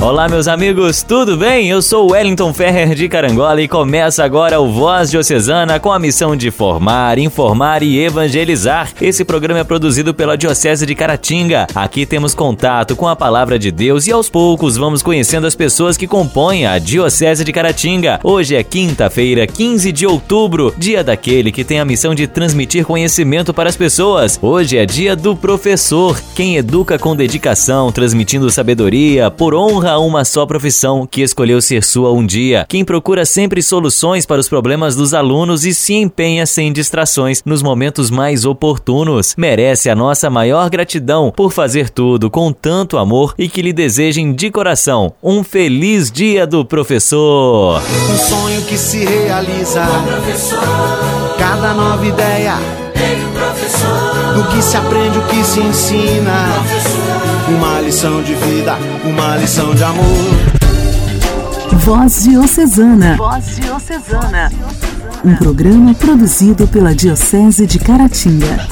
Olá, 0.00 0.28
meus 0.28 0.48
amigos, 0.48 1.02
tudo 1.02 1.34
bem? 1.34 1.66
Eu 1.70 1.80
sou 1.80 2.12
Wellington 2.12 2.52
Ferrer 2.52 2.94
de 2.94 3.08
Carangola 3.08 3.62
e 3.62 3.66
começa 3.66 4.22
agora 4.22 4.60
o 4.60 4.70
Voz 4.70 5.10
Diocesana 5.10 5.80
com 5.80 5.90
a 5.90 5.98
missão 5.98 6.36
de 6.36 6.50
formar, 6.50 7.18
informar 7.18 7.82
e 7.82 7.98
evangelizar. 7.98 8.92
Esse 9.00 9.24
programa 9.24 9.60
é 9.60 9.64
produzido 9.64 10.12
pela 10.12 10.36
Diocese 10.36 10.84
de 10.84 10.94
Caratinga. 10.94 11.66
Aqui 11.74 12.04
temos 12.04 12.34
contato 12.34 12.94
com 12.94 13.08
a 13.08 13.16
palavra 13.16 13.58
de 13.58 13.70
Deus 13.70 14.06
e 14.06 14.12
aos 14.12 14.28
poucos 14.28 14.76
vamos 14.76 15.02
conhecendo 15.02 15.46
as 15.46 15.54
pessoas 15.54 15.96
que 15.96 16.06
compõem 16.06 16.66
a 16.66 16.78
Diocese 16.78 17.42
de 17.42 17.52
Caratinga. 17.52 18.20
Hoje 18.22 18.56
é 18.56 18.62
quinta-feira, 18.62 19.46
15 19.46 19.90
de 19.90 20.06
outubro, 20.06 20.74
dia 20.76 21.02
daquele 21.02 21.50
que 21.50 21.64
tem 21.64 21.80
a 21.80 21.84
missão 21.84 22.14
de 22.14 22.26
transmitir 22.26 22.84
conhecimento 22.84 23.54
para 23.54 23.70
as 23.70 23.76
pessoas. 23.76 24.38
Hoje 24.42 24.76
é 24.76 24.84
dia 24.84 25.16
do 25.16 25.34
professor, 25.34 26.20
quem 26.34 26.56
educa 26.56 26.98
com 26.98 27.16
dedicação, 27.16 27.90
transmitindo 27.90 28.50
sabedoria 28.50 29.30
por 29.30 29.54
honra 29.54 29.83
a 29.84 29.98
uma 29.98 30.24
só 30.24 30.46
profissão 30.46 31.06
que 31.06 31.22
escolheu 31.22 31.60
ser 31.60 31.84
sua 31.84 32.12
um 32.12 32.24
dia, 32.24 32.66
quem 32.68 32.84
procura 32.84 33.24
sempre 33.24 33.62
soluções 33.62 34.26
para 34.26 34.40
os 34.40 34.48
problemas 34.48 34.96
dos 34.96 35.14
alunos 35.14 35.64
e 35.64 35.74
se 35.74 35.94
empenha 35.94 36.46
sem 36.46 36.72
distrações 36.72 37.42
nos 37.44 37.62
momentos 37.62 38.10
mais 38.10 38.44
oportunos. 38.44 39.34
Merece 39.36 39.90
a 39.90 39.94
nossa 39.94 40.30
maior 40.30 40.68
gratidão 40.70 41.32
por 41.34 41.52
fazer 41.52 41.90
tudo 41.90 42.30
com 42.30 42.52
tanto 42.52 42.98
amor 42.98 43.34
e 43.38 43.48
que 43.48 43.62
lhe 43.62 43.72
desejem 43.72 44.32
de 44.32 44.50
coração 44.50 45.14
um 45.22 45.44
feliz 45.44 46.10
dia 46.10 46.46
do 46.46 46.64
professor. 46.64 47.82
Um 48.10 48.18
sonho 48.18 48.62
que 48.62 48.76
se 48.76 49.04
realiza. 49.04 49.86
Cada 51.38 51.74
nova 51.74 52.06
ideia. 52.06 52.56
Do 54.34 54.44
que 54.48 54.62
se 54.62 54.76
aprende, 54.76 55.18
o 55.18 55.22
que 55.22 55.44
se 55.44 55.60
ensina. 55.60 56.48
Uma 57.48 57.80
lição 57.80 58.22
de 58.22 58.34
vida, 58.34 58.74
uma 59.04 59.36
lição 59.36 59.74
de 59.74 59.84
amor. 59.84 60.04
Voz 61.80 62.24
Diocesana. 62.24 63.16
Voz 63.16 63.56
Diocesana. 63.56 64.50
Um 65.22 65.34
programa 65.36 65.94
produzido 65.94 66.66
pela 66.66 66.94
Diocese 66.94 67.66
de 67.66 67.78
Caratinga. 67.78 68.66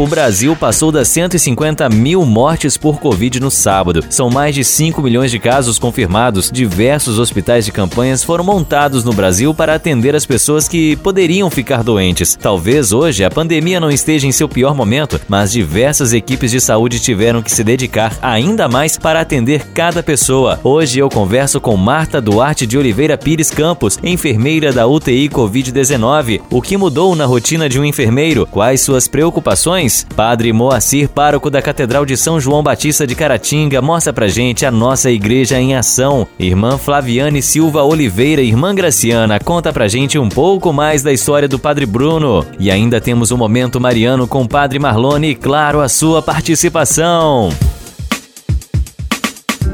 O 0.00 0.06
Brasil 0.06 0.56
passou 0.56 0.90
das 0.90 1.08
150 1.08 1.86
mil 1.90 2.24
mortes 2.24 2.78
por 2.78 2.98
Covid 2.98 3.38
no 3.38 3.50
sábado. 3.50 4.02
São 4.08 4.30
mais 4.30 4.54
de 4.54 4.64
5 4.64 5.02
milhões 5.02 5.30
de 5.30 5.38
casos 5.38 5.78
confirmados. 5.78 6.50
Diversos 6.50 7.18
hospitais 7.18 7.66
de 7.66 7.70
campanhas 7.70 8.24
foram 8.24 8.42
montados 8.42 9.04
no 9.04 9.12
Brasil 9.12 9.52
para 9.52 9.74
atender 9.74 10.16
as 10.16 10.24
pessoas 10.24 10.66
que 10.66 10.96
poderiam 10.96 11.50
ficar 11.50 11.84
doentes. 11.84 12.34
Talvez 12.34 12.94
hoje 12.94 13.24
a 13.24 13.30
pandemia 13.30 13.78
não 13.78 13.90
esteja 13.90 14.26
em 14.26 14.32
seu 14.32 14.48
pior 14.48 14.74
momento, 14.74 15.20
mas 15.28 15.52
diversas 15.52 16.14
equipes 16.14 16.50
de 16.50 16.62
saúde 16.62 16.98
tiveram 16.98 17.42
que 17.42 17.52
se 17.52 17.62
dedicar 17.62 18.16
ainda 18.22 18.66
mais 18.68 18.96
para 18.96 19.20
atender 19.20 19.66
cada 19.74 20.02
pessoa. 20.02 20.58
Hoje 20.64 20.98
eu 20.98 21.10
converso 21.10 21.60
com 21.60 21.76
Marta 21.76 22.22
Duarte 22.22 22.66
de 22.66 22.78
Oliveira 22.78 23.18
Pires 23.18 23.50
Campos, 23.50 23.98
enfermeira 24.02 24.72
da 24.72 24.86
UTI 24.86 25.28
Covid-19. 25.28 26.40
O 26.48 26.62
que 26.62 26.78
mudou 26.78 27.14
na 27.14 27.26
rotina 27.26 27.68
de 27.68 27.78
um 27.78 27.84
enfermeiro? 27.84 28.46
Quais 28.46 28.80
suas 28.80 29.06
preocupações? 29.06 29.89
Padre 30.16 30.52
Moacir, 30.52 31.08
pároco 31.08 31.50
da 31.50 31.60
Catedral 31.60 32.04
de 32.04 32.16
São 32.16 32.40
João 32.40 32.62
Batista 32.62 33.06
de 33.06 33.14
Caratinga, 33.14 33.82
mostra 33.82 34.12
pra 34.12 34.28
gente 34.28 34.64
a 34.64 34.70
nossa 34.70 35.10
igreja 35.10 35.60
em 35.60 35.74
ação. 35.74 36.26
Irmã 36.38 36.78
Flaviane 36.78 37.42
Silva 37.42 37.82
Oliveira, 37.82 38.42
irmã 38.42 38.74
Graciana, 38.74 39.38
conta 39.38 39.72
pra 39.72 39.88
gente 39.88 40.18
um 40.18 40.28
pouco 40.28 40.72
mais 40.72 41.02
da 41.02 41.12
história 41.12 41.48
do 41.48 41.58
Padre 41.58 41.86
Bruno. 41.86 42.46
E 42.58 42.70
ainda 42.70 43.00
temos 43.00 43.30
o 43.30 43.34
um 43.34 43.38
momento 43.38 43.80
mariano 43.80 44.26
com 44.26 44.42
o 44.42 44.48
Padre 44.48 44.78
Marlone 44.78 45.30
e, 45.30 45.34
claro, 45.34 45.80
a 45.80 45.88
sua 45.88 46.22
participação. 46.22 47.50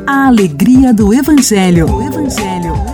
A 0.07 0.29
alegria 0.29 0.95
do 0.95 1.13
Evangelho. 1.13 1.87
Evangelho. 1.87 1.87
O 1.97 2.03
Evangelho. 2.03 2.87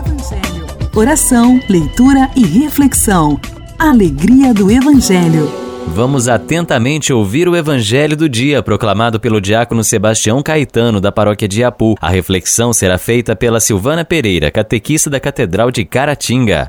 Oração, 0.94 1.60
leitura 1.68 2.30
e 2.36 2.44
reflexão. 2.44 3.40
Alegria 3.78 4.52
do 4.52 4.70
Evangelho. 4.70 5.61
Vamos 5.88 6.28
atentamente 6.28 7.12
ouvir 7.12 7.48
o 7.48 7.56
Evangelho 7.56 8.16
do 8.16 8.28
dia, 8.28 8.62
proclamado 8.62 9.20
pelo 9.20 9.40
diácono 9.40 9.84
Sebastião 9.84 10.42
Caetano, 10.42 11.00
da 11.00 11.12
paróquia 11.12 11.46
de 11.46 11.62
Apu. 11.62 11.94
A 12.00 12.08
reflexão 12.08 12.72
será 12.72 12.96
feita 12.98 13.36
pela 13.36 13.60
Silvana 13.60 14.04
Pereira, 14.04 14.50
catequista 14.50 15.10
da 15.10 15.20
Catedral 15.20 15.70
de 15.70 15.84
Caratinga. 15.84 16.68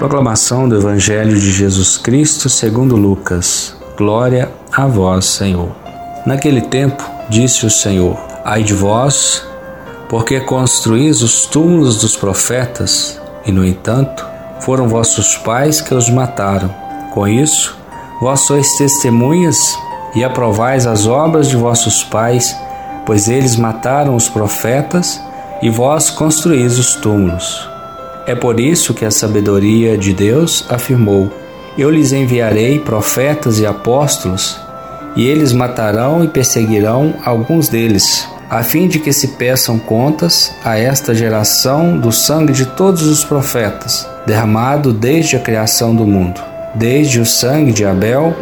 Proclamação 0.00 0.66
do 0.66 0.76
Evangelho 0.76 1.38
de 1.38 1.52
Jesus 1.52 1.98
Cristo 1.98 2.48
segundo 2.48 2.96
Lucas. 2.96 3.76
Glória 3.98 4.50
a 4.72 4.86
vós, 4.86 5.26
Senhor. 5.26 5.76
Naquele 6.24 6.62
tempo, 6.62 7.04
disse 7.28 7.66
o 7.66 7.70
Senhor: 7.70 8.18
Ai 8.42 8.62
de 8.62 8.72
vós, 8.72 9.46
porque 10.08 10.40
construís 10.40 11.20
os 11.20 11.44
túmulos 11.44 12.00
dos 12.00 12.16
profetas, 12.16 13.20
e 13.44 13.52
no 13.52 13.62
entanto, 13.62 14.26
foram 14.60 14.88
vossos 14.88 15.36
pais 15.36 15.82
que 15.82 15.94
os 15.94 16.08
mataram. 16.08 16.74
Com 17.12 17.28
isso, 17.28 17.76
vós 18.22 18.40
sois 18.40 18.74
testemunhas 18.78 19.58
e 20.14 20.24
aprovais 20.24 20.86
as 20.86 21.06
obras 21.06 21.46
de 21.46 21.58
vossos 21.58 22.02
pais, 22.04 22.56
pois 23.04 23.28
eles 23.28 23.54
mataram 23.54 24.16
os 24.16 24.30
profetas 24.30 25.20
e 25.60 25.68
vós 25.68 26.08
construís 26.08 26.78
os 26.78 26.94
túmulos. 26.94 27.69
É 28.30 28.34
por 28.36 28.60
isso 28.60 28.94
que 28.94 29.04
a 29.04 29.10
sabedoria 29.10 29.98
de 29.98 30.14
Deus 30.14 30.64
afirmou: 30.68 31.32
Eu 31.76 31.90
lhes 31.90 32.12
enviarei 32.12 32.78
profetas 32.78 33.58
e 33.58 33.66
apóstolos, 33.66 34.56
e 35.16 35.26
eles 35.26 35.52
matarão 35.52 36.22
e 36.22 36.28
perseguirão 36.28 37.14
alguns 37.24 37.68
deles, 37.68 38.28
a 38.48 38.62
fim 38.62 38.86
de 38.86 39.00
que 39.00 39.12
se 39.12 39.26
peçam 39.36 39.80
contas 39.80 40.54
a 40.64 40.78
esta 40.78 41.12
geração 41.12 41.98
do 41.98 42.12
sangue 42.12 42.52
de 42.52 42.66
todos 42.66 43.02
os 43.02 43.24
profetas, 43.24 44.06
derramado 44.24 44.92
desde 44.92 45.34
a 45.34 45.40
criação 45.40 45.92
do 45.92 46.06
mundo, 46.06 46.40
desde 46.72 47.18
o 47.18 47.26
sangue 47.26 47.72
de 47.72 47.84
Abel 47.84 48.32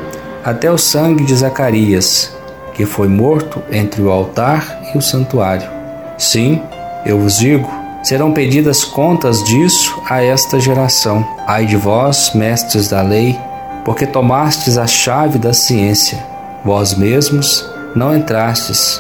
até 0.44 0.70
o 0.70 0.76
sangue 0.76 1.24
de 1.24 1.34
Zacarias, 1.34 2.36
que 2.74 2.84
foi 2.84 3.08
morto 3.08 3.62
entre 3.72 4.02
o 4.02 4.10
altar 4.10 4.82
e 4.94 4.98
o 4.98 5.00
santuário. 5.00 5.70
Sim, 6.18 6.60
eu 7.06 7.18
vos 7.18 7.38
digo, 7.38 7.77
serão 8.08 8.32
pedidas 8.32 8.84
contas 8.84 9.44
disso 9.44 10.00
a 10.08 10.22
esta 10.22 10.58
geração. 10.58 11.22
Ai 11.46 11.66
de 11.66 11.76
vós, 11.76 12.32
mestres 12.34 12.88
da 12.88 13.02
lei, 13.02 13.38
porque 13.84 14.06
tomastes 14.06 14.78
a 14.78 14.86
chave 14.86 15.38
da 15.38 15.52
ciência. 15.52 16.18
Vós 16.64 16.94
mesmos 16.94 17.68
não 17.94 18.16
entrastes, 18.16 18.98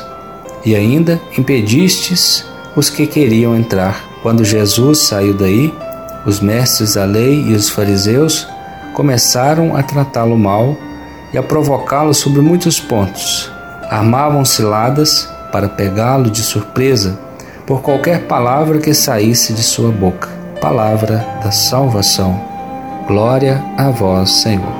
e 0.62 0.74
ainda 0.74 1.18
impedistes 1.38 2.44
os 2.76 2.90
que 2.90 3.06
queriam 3.06 3.56
entrar. 3.56 4.04
Quando 4.22 4.44
Jesus 4.44 5.06
saiu 5.06 5.32
daí, 5.32 5.72
os 6.26 6.38
mestres 6.38 6.92
da 6.92 7.06
lei 7.06 7.44
e 7.46 7.54
os 7.54 7.70
fariseus 7.70 8.46
começaram 8.92 9.74
a 9.74 9.82
tratá-lo 9.82 10.36
mal 10.36 10.76
e 11.32 11.38
a 11.38 11.42
provocá-lo 11.42 12.12
sobre 12.12 12.42
muitos 12.42 12.78
pontos. 12.78 13.50
Armavam 13.88 14.44
ciladas 14.44 15.26
para 15.50 15.66
pegá-lo 15.66 16.30
de 16.30 16.42
surpresa 16.42 17.26
por 17.68 17.82
qualquer 17.82 18.22
palavra 18.22 18.78
que 18.78 18.94
saísse 18.94 19.52
de 19.52 19.62
sua 19.62 19.90
boca. 19.90 20.30
Palavra 20.58 21.18
da 21.44 21.50
salvação. 21.50 22.40
Glória 23.06 23.62
a 23.76 23.90
vós, 23.90 24.30
Senhor. 24.30 24.72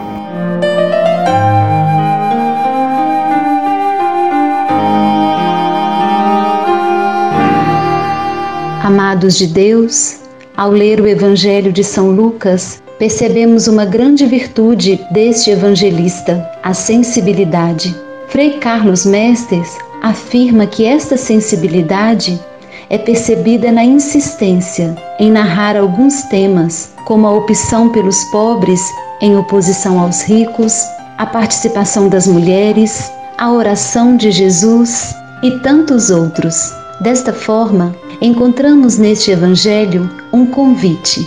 Amados 8.82 9.36
de 9.36 9.48
Deus, 9.48 10.20
ao 10.56 10.70
ler 10.70 10.98
o 10.98 11.06
Evangelho 11.06 11.70
de 11.70 11.84
São 11.84 12.10
Lucas, 12.10 12.82
percebemos 12.98 13.68
uma 13.68 13.84
grande 13.84 14.24
virtude 14.24 14.98
deste 15.10 15.50
evangelista, 15.50 16.50
a 16.62 16.72
sensibilidade. 16.72 17.94
Frei 18.28 18.52
Carlos 18.58 19.04
Mestres 19.04 19.76
afirma 20.02 20.66
que 20.66 20.86
esta 20.86 21.18
sensibilidade 21.18 22.40
é 22.90 22.96
percebida 22.96 23.70
na 23.70 23.84
insistência 23.84 24.96
em 25.18 25.30
narrar 25.30 25.76
alguns 25.76 26.22
temas, 26.24 26.90
como 27.04 27.26
a 27.26 27.32
opção 27.32 27.90
pelos 27.90 28.24
pobres 28.24 28.80
em 29.20 29.36
oposição 29.36 30.00
aos 30.00 30.22
ricos, 30.22 30.74
a 31.18 31.26
participação 31.26 32.08
das 32.08 32.26
mulheres, 32.26 33.10
a 33.36 33.50
oração 33.50 34.16
de 34.16 34.30
Jesus 34.30 35.14
e 35.42 35.50
tantos 35.58 36.10
outros. 36.10 36.72
Desta 37.00 37.32
forma, 37.32 37.94
encontramos 38.20 38.98
neste 38.98 39.30
Evangelho 39.30 40.10
um 40.32 40.46
convite 40.46 41.20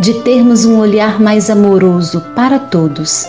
de 0.00 0.12
termos 0.22 0.64
um 0.64 0.78
olhar 0.78 1.20
mais 1.20 1.48
amoroso 1.48 2.20
para 2.34 2.58
todos, 2.58 3.26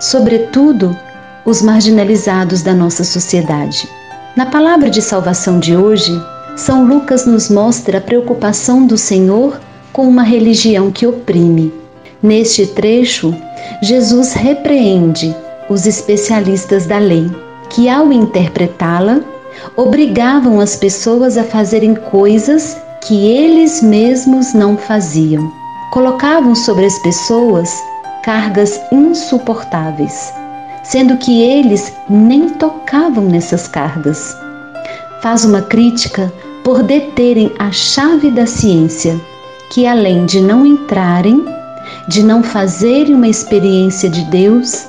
sobretudo 0.00 0.96
os 1.44 1.62
marginalizados 1.62 2.62
da 2.62 2.74
nossa 2.74 3.04
sociedade. 3.04 3.88
Na 4.36 4.46
palavra 4.46 4.90
de 4.90 5.00
salvação 5.00 5.60
de 5.60 5.76
hoje, 5.76 6.20
São 6.58 6.84
Lucas 6.84 7.24
nos 7.24 7.48
mostra 7.48 7.98
a 7.98 8.00
preocupação 8.00 8.84
do 8.84 8.98
Senhor 8.98 9.60
com 9.92 10.08
uma 10.08 10.24
religião 10.24 10.90
que 10.90 11.06
oprime. 11.06 11.72
Neste 12.20 12.66
trecho, 12.66 13.32
Jesus 13.80 14.32
repreende 14.32 15.34
os 15.70 15.86
especialistas 15.86 16.84
da 16.84 16.98
lei, 16.98 17.30
que 17.70 17.88
ao 17.88 18.12
interpretá-la, 18.12 19.20
obrigavam 19.76 20.58
as 20.58 20.74
pessoas 20.74 21.38
a 21.38 21.44
fazerem 21.44 21.94
coisas 21.94 22.76
que 23.06 23.14
eles 23.14 23.80
mesmos 23.80 24.52
não 24.52 24.76
faziam. 24.76 25.48
Colocavam 25.92 26.56
sobre 26.56 26.86
as 26.86 26.98
pessoas 26.98 27.72
cargas 28.24 28.80
insuportáveis, 28.90 30.32
sendo 30.82 31.16
que 31.18 31.40
eles 31.40 31.92
nem 32.10 32.48
tocavam 32.48 33.26
nessas 33.26 33.68
cargas. 33.68 34.36
Faz 35.22 35.44
uma 35.44 35.62
crítica 35.62 36.32
por 36.68 36.82
deterem 36.82 37.50
a 37.58 37.72
chave 37.72 38.30
da 38.30 38.44
ciência, 38.44 39.18
que 39.70 39.86
além 39.86 40.26
de 40.26 40.38
não 40.38 40.66
entrarem, 40.66 41.42
de 42.06 42.22
não 42.22 42.42
fazerem 42.42 43.14
uma 43.14 43.26
experiência 43.26 44.06
de 44.06 44.22
Deus, 44.24 44.86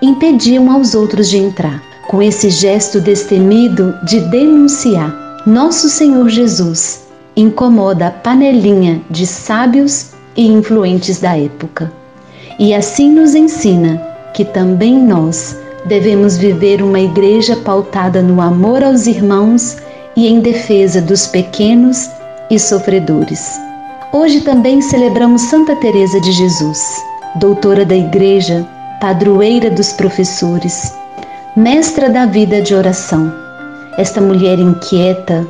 impediam 0.00 0.70
aos 0.70 0.94
outros 0.94 1.28
de 1.28 1.38
entrar. 1.38 1.82
Com 2.06 2.22
esse 2.22 2.48
gesto 2.48 3.00
destemido 3.00 3.92
de 4.04 4.20
denunciar, 4.20 5.42
nosso 5.44 5.88
Senhor 5.88 6.28
Jesus 6.28 7.08
incomoda 7.34 8.06
a 8.06 8.10
panelinha 8.12 9.02
de 9.10 9.26
sábios 9.26 10.12
e 10.36 10.46
influentes 10.46 11.18
da 11.18 11.36
época. 11.36 11.92
E 12.56 12.72
assim 12.72 13.10
nos 13.10 13.34
ensina 13.34 14.00
que 14.32 14.44
também 14.44 14.96
nós 14.96 15.58
devemos 15.86 16.36
viver 16.36 16.80
uma 16.80 17.00
igreja 17.00 17.56
pautada 17.56 18.22
no 18.22 18.40
amor 18.40 18.84
aos 18.84 19.08
irmãos 19.08 19.76
e 20.16 20.26
em 20.26 20.40
defesa 20.40 21.00
dos 21.00 21.26
pequenos 21.26 22.10
e 22.50 22.58
sofredores. 22.58 23.60
Hoje 24.12 24.40
também 24.40 24.80
celebramos 24.80 25.42
Santa 25.42 25.76
Teresa 25.76 26.20
de 26.20 26.32
Jesus, 26.32 27.04
doutora 27.36 27.84
da 27.84 27.94
igreja, 27.94 28.66
padroeira 29.00 29.70
dos 29.70 29.92
professores, 29.92 30.94
mestra 31.54 32.08
da 32.08 32.24
vida 32.24 32.62
de 32.62 32.74
oração. 32.74 33.32
Esta 33.98 34.20
mulher 34.20 34.58
inquieta, 34.58 35.46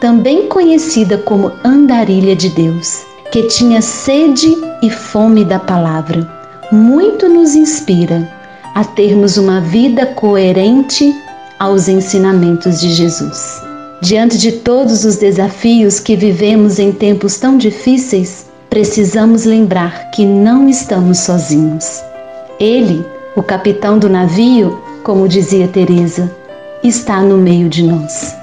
também 0.00 0.46
conhecida 0.48 1.18
como 1.18 1.50
andarilha 1.64 2.36
de 2.36 2.50
Deus, 2.50 3.04
que 3.32 3.44
tinha 3.48 3.80
sede 3.80 4.54
e 4.82 4.90
fome 4.90 5.44
da 5.44 5.58
palavra, 5.58 6.28
muito 6.70 7.28
nos 7.28 7.54
inspira 7.54 8.30
a 8.74 8.84
termos 8.84 9.36
uma 9.36 9.60
vida 9.60 10.06
coerente 10.06 11.14
aos 11.58 11.88
ensinamentos 11.88 12.80
de 12.80 12.90
Jesus. 12.90 13.63
Diante 14.04 14.36
de 14.36 14.52
todos 14.52 15.06
os 15.06 15.16
desafios 15.16 15.98
que 15.98 16.14
vivemos 16.14 16.78
em 16.78 16.92
tempos 16.92 17.38
tão 17.38 17.56
difíceis, 17.56 18.44
precisamos 18.68 19.46
lembrar 19.46 20.10
que 20.10 20.26
não 20.26 20.68
estamos 20.68 21.20
sozinhos. 21.20 22.02
Ele, 22.60 23.02
o 23.34 23.42
capitão 23.42 23.98
do 23.98 24.10
navio, 24.10 24.78
como 25.02 25.26
dizia 25.26 25.68
Teresa, 25.68 26.30
está 26.82 27.22
no 27.22 27.38
meio 27.38 27.70
de 27.70 27.82
nós. 27.82 28.36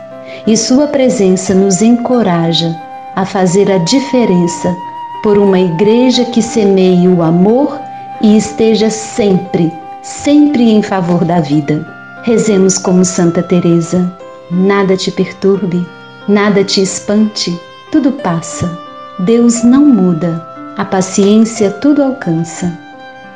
E 0.48 0.58
sua 0.58 0.88
presença 0.88 1.54
nos 1.54 1.84
encoraja 1.84 2.76
a 3.16 3.24
fazer 3.24 3.72
a 3.72 3.78
diferença 3.78 4.76
por 5.22 5.38
uma 5.38 5.60
igreja 5.60 6.26
que 6.26 6.42
semeie 6.42 7.08
o 7.08 7.22
amor 7.22 7.80
e 8.20 8.36
esteja 8.36 8.90
sempre, 8.90 9.72
sempre 10.02 10.72
em 10.72 10.82
favor 10.82 11.24
da 11.24 11.40
vida. 11.40 11.86
Rezemos 12.24 12.80
como 12.80 13.06
Santa 13.06 13.44
Teresa. 13.44 14.21
Nada 14.54 14.98
te 14.98 15.10
perturbe, 15.10 15.88
nada 16.28 16.62
te 16.62 16.82
espante, 16.82 17.58
tudo 17.90 18.12
passa. 18.12 18.78
Deus 19.20 19.64
não 19.64 19.86
muda, 19.86 20.46
a 20.78 20.84
paciência 20.84 21.72
tudo 21.72 22.04
alcança. 22.04 22.78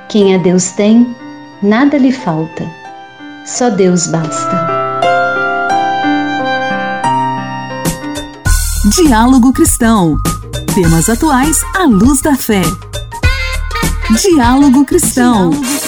Quem 0.09 0.35
a 0.35 0.37
Deus 0.37 0.71
tem, 0.71 1.15
nada 1.63 1.97
lhe 1.97 2.11
falta. 2.11 2.69
Só 3.45 3.69
Deus 3.69 4.07
basta. 4.07 4.67
Diálogo 8.97 9.53
Cristão. 9.53 10.17
Temas 10.73 11.07
atuais 11.07 11.61
à 11.75 11.85
luz 11.85 12.19
da 12.19 12.35
fé. 12.35 12.61
Diálogo 14.21 14.83
Cristão. 14.83 15.51
Diálogo 15.51 15.84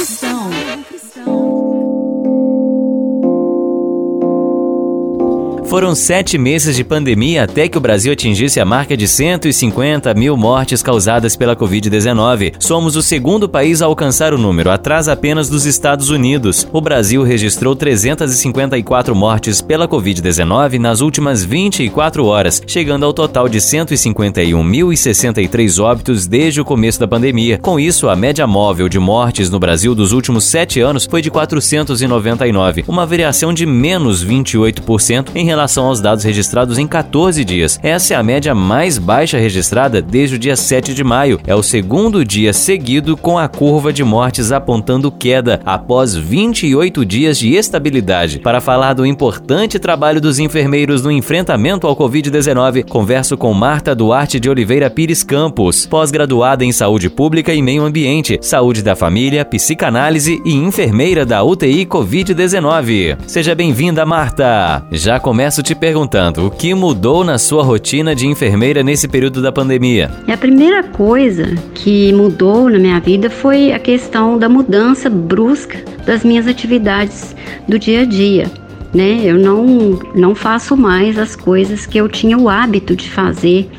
Foram 5.68 5.94
sete 5.94 6.38
meses 6.38 6.78
de 6.78 6.84
pandemia 6.86 7.44
até 7.44 7.68
que 7.68 7.78
o 7.78 7.82
Brasil 7.82 8.14
atingisse 8.14 8.58
a 8.58 8.64
marca 8.64 8.96
de 8.96 9.06
150 9.06 10.14
mil 10.14 10.38
mortes 10.38 10.82
causadas 10.82 11.36
pela 11.36 11.58
Covid-19. 11.58 12.54
Somos 12.58 12.96
o 12.96 13.02
segundo 13.02 13.50
país 13.50 13.82
a 13.82 13.86
alcançar 13.86 14.34
o 14.34 14.38
número, 14.38 14.72
atrás 14.72 15.10
apenas 15.10 15.50
dos 15.50 15.66
Estados 15.66 16.10
Unidos. 16.10 16.66
O 16.72 16.80
Brasil 16.80 17.22
registrou 17.22 17.76
354 17.76 19.14
mortes 19.14 19.62
pela 19.62 19.90
Covid-19 19.90 20.80
nas 20.80 21.02
últimas 21.02 21.44
24 21.44 22.26
horas, 22.26 22.62
chegando 22.66 23.06
ao 23.06 23.12
total 23.12 23.50
de 23.50 23.58
151.063 23.58 25.84
óbitos 25.84 26.26
desde 26.26 26.62
o 26.62 26.66
começo 26.66 26.98
da 26.98 27.10
pandemia. 27.10 27.58
Com 27.58 27.78
isso, 27.78 28.08
a 28.08 28.16
média 28.16 28.48
móvel 28.48 28.88
de 28.88 29.00
mortes 29.00 29.50
no 29.50 29.60
Brasil 29.60 29.94
dos 29.94 30.14
últimos 30.14 30.46
sete 30.46 30.80
anos 30.80 31.06
foi 31.06 31.22
de 31.22 31.30
499, 31.30 32.86
uma 32.88 33.06
variação 33.06 33.54
de 33.54 33.66
menos 33.66 34.26
28% 34.26 35.32
em 35.36 35.44
relação 35.44 35.57
relação 35.58 35.88
aos 35.88 36.00
dados 36.00 36.24
registrados 36.24 36.78
em 36.78 36.86
14 36.86 37.44
dias. 37.44 37.80
Essa 37.82 38.14
é 38.14 38.18
a 38.18 38.22
média 38.22 38.54
mais 38.54 39.00
baixa 39.00 39.40
registrada 39.40 40.02
desde 40.04 40.36
o 40.36 40.40
dia 40.40 40.56
7 40.56 40.94
de 40.94 41.04
maio. 41.04 41.40
É 41.48 41.56
o 41.56 41.64
segundo 41.64 42.24
dia 42.24 42.54
seguido 42.54 43.18
com 43.18 43.40
a 43.40 43.48
curva 43.48 43.92
de 43.92 44.04
mortes 44.04 44.52
apontando 44.52 45.12
queda 45.12 45.60
após 45.66 46.16
28 46.16 47.04
dias 47.04 47.40
de 47.40 47.56
estabilidade. 47.56 48.38
Para 48.40 48.62
falar 48.62 48.94
do 48.94 49.06
importante 49.06 49.80
trabalho 49.80 50.22
dos 50.22 50.38
enfermeiros 50.38 51.02
no 51.02 51.12
enfrentamento 51.12 51.88
ao 51.88 51.96
Covid-19, 51.96 52.88
converso 52.88 53.36
com 53.36 53.52
Marta 53.52 53.96
Duarte 53.96 54.40
de 54.40 54.50
Oliveira 54.50 54.92
Pires 54.92 55.24
Campos, 55.24 55.88
pós-graduada 55.88 56.64
em 56.64 56.72
Saúde 56.72 57.10
Pública 57.10 57.52
e 57.52 57.64
Meio 57.64 57.84
Ambiente, 57.84 58.38
Saúde 58.42 58.84
da 58.84 58.96
Família, 58.96 59.44
Psicanálise 59.44 60.40
e 60.46 60.54
enfermeira 60.54 61.26
da 61.26 61.44
UTI 61.44 61.88
Covid-19. 61.88 63.18
Seja 63.26 63.56
bem-vinda, 63.56 64.06
Marta! 64.06 64.86
Já 64.92 65.20
começa 65.20 65.47
começo 65.48 65.64
te 65.64 65.74
perguntando: 65.74 66.46
o 66.46 66.52
que 66.52 66.74
mudou 66.74 67.24
na 67.24 67.38
sua 67.38 67.64
rotina 67.64 68.14
de 68.14 68.28
enfermeira 68.28 68.84
nesse 68.84 69.08
período 69.08 69.42
da 69.42 69.50
pandemia? 69.50 70.12
A 70.28 70.36
primeira 70.36 70.84
coisa 70.84 71.56
que 71.74 72.12
mudou 72.12 72.70
na 72.70 72.78
minha 72.78 73.00
vida 73.00 73.30
foi 73.30 73.72
a 73.72 73.80
questão 73.80 74.38
da 74.38 74.50
mudança 74.50 75.10
brusca 75.10 75.78
das 76.06 76.26
minhas 76.26 76.48
atividades 76.48 77.34
do 77.66 77.80
dia 77.80 78.02
a 78.02 78.06
dia. 78.06 78.52
Né? 78.94 79.22
Eu 79.24 79.38
não, 79.38 79.98
não 80.14 80.36
faço 80.36 80.76
mais 80.76 81.18
as 81.18 81.34
coisas 81.34 81.86
que 81.86 81.98
eu 81.98 82.10
tinha 82.10 82.38
o 82.38 82.50
hábito 82.50 82.94
de 82.94 83.10
fazer, 83.10 83.70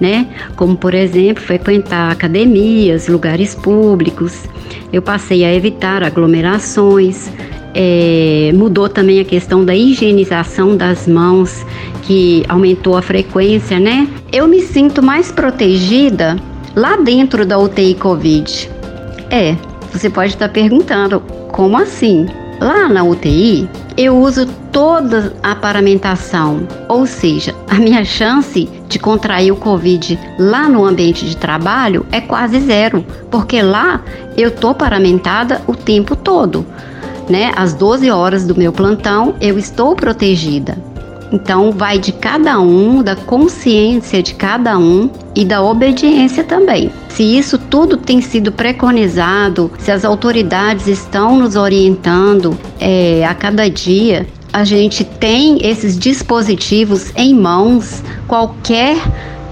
né? 0.00 0.28
Como 0.54 0.76
por 0.76 0.94
exemplo, 0.94 1.42
frequentar 1.42 2.12
academias, 2.12 3.08
lugares 3.08 3.52
públicos. 3.52 4.44
Eu 4.92 5.02
passei 5.02 5.44
a 5.44 5.52
evitar 5.52 6.04
aglomerações, 6.04 7.28
é, 7.78 8.52
mudou 8.54 8.88
também 8.88 9.20
a 9.20 9.24
questão 9.24 9.62
da 9.62 9.76
higienização 9.76 10.74
das 10.74 11.06
mãos, 11.06 11.64
que 12.04 12.42
aumentou 12.48 12.96
a 12.96 13.02
frequência, 13.02 13.78
né? 13.78 14.08
Eu 14.32 14.48
me 14.48 14.62
sinto 14.62 15.02
mais 15.02 15.30
protegida 15.30 16.36
lá 16.74 16.96
dentro 16.96 17.44
da 17.44 17.58
UTI 17.58 17.94
Covid. 17.94 18.70
É, 19.30 19.54
você 19.92 20.08
pode 20.08 20.32
estar 20.32 20.48
perguntando, 20.48 21.20
como 21.52 21.76
assim? 21.76 22.26
Lá 22.58 22.88
na 22.88 23.04
UTI, 23.04 23.68
eu 23.98 24.16
uso 24.16 24.46
toda 24.72 25.34
a 25.42 25.54
paramentação, 25.54 26.66
ou 26.88 27.06
seja, 27.06 27.54
a 27.68 27.74
minha 27.74 28.06
chance 28.06 28.66
de 28.88 28.98
contrair 28.98 29.52
o 29.52 29.56
Covid 29.56 30.18
lá 30.38 30.66
no 30.66 30.82
ambiente 30.82 31.26
de 31.26 31.36
trabalho 31.36 32.06
é 32.10 32.22
quase 32.22 32.58
zero, 32.60 33.04
porque 33.30 33.60
lá 33.60 34.02
eu 34.34 34.50
tô 34.50 34.74
paramentada 34.74 35.60
o 35.66 35.74
tempo 35.74 36.16
todo 36.16 36.64
né? 37.28 37.52
Às 37.56 37.74
12 37.74 38.10
horas 38.10 38.44
do 38.46 38.56
meu 38.56 38.72
plantão, 38.72 39.34
eu 39.40 39.58
estou 39.58 39.94
protegida. 39.94 40.76
Então, 41.32 41.72
vai 41.72 41.98
de 41.98 42.12
cada 42.12 42.60
um, 42.60 43.02
da 43.02 43.16
consciência 43.16 44.22
de 44.22 44.34
cada 44.34 44.78
um 44.78 45.10
e 45.34 45.44
da 45.44 45.62
obediência 45.62 46.44
também. 46.44 46.90
Se 47.08 47.22
isso 47.22 47.58
tudo 47.58 47.96
tem 47.96 48.20
sido 48.20 48.52
preconizado, 48.52 49.70
se 49.78 49.90
as 49.90 50.04
autoridades 50.04 50.86
estão 50.86 51.36
nos 51.36 51.56
orientando 51.56 52.56
é, 52.78 53.24
a 53.26 53.34
cada 53.34 53.68
dia, 53.68 54.26
a 54.52 54.64
gente 54.64 55.04
tem 55.04 55.58
esses 55.66 55.98
dispositivos 55.98 57.12
em 57.16 57.34
mãos, 57.34 58.02
qualquer 58.26 58.96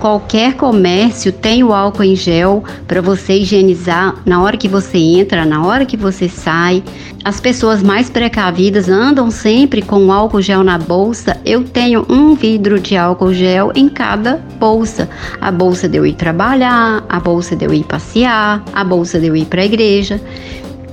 qualquer 0.04 0.52
comércio 0.52 1.32
tem 1.32 1.64
o 1.64 1.72
álcool 1.72 2.04
em 2.04 2.14
gel 2.14 2.62
para 2.86 3.00
você 3.00 3.38
higienizar 3.38 4.14
na 4.26 4.42
hora 4.42 4.54
que 4.54 4.68
você 4.68 4.98
entra, 4.98 5.46
na 5.46 5.64
hora 5.64 5.86
que 5.86 5.96
você 5.96 6.28
sai. 6.28 6.84
As 7.24 7.40
pessoas 7.40 7.82
mais 7.82 8.10
precavidas 8.10 8.90
andam 8.90 9.30
sempre 9.30 9.80
com 9.80 10.12
álcool 10.12 10.42
gel 10.42 10.62
na 10.62 10.76
bolsa. 10.76 11.40
Eu 11.42 11.64
tenho 11.64 12.04
um 12.06 12.34
vidro 12.34 12.78
de 12.78 12.98
álcool 12.98 13.32
gel 13.32 13.72
em 13.74 13.88
cada 13.88 14.36
bolsa. 14.60 15.08
A 15.40 15.50
bolsa 15.50 15.88
de 15.88 15.96
eu 15.96 16.04
ir 16.04 16.12
trabalhar, 16.12 17.02
a 17.08 17.18
bolsa 17.18 17.56
de 17.56 17.64
eu 17.64 17.72
ir 17.72 17.84
passear, 17.84 18.62
a 18.74 18.84
bolsa 18.84 19.18
de 19.18 19.28
eu 19.28 19.34
ir 19.34 19.46
para 19.46 19.62
a 19.62 19.64
igreja. 19.64 20.20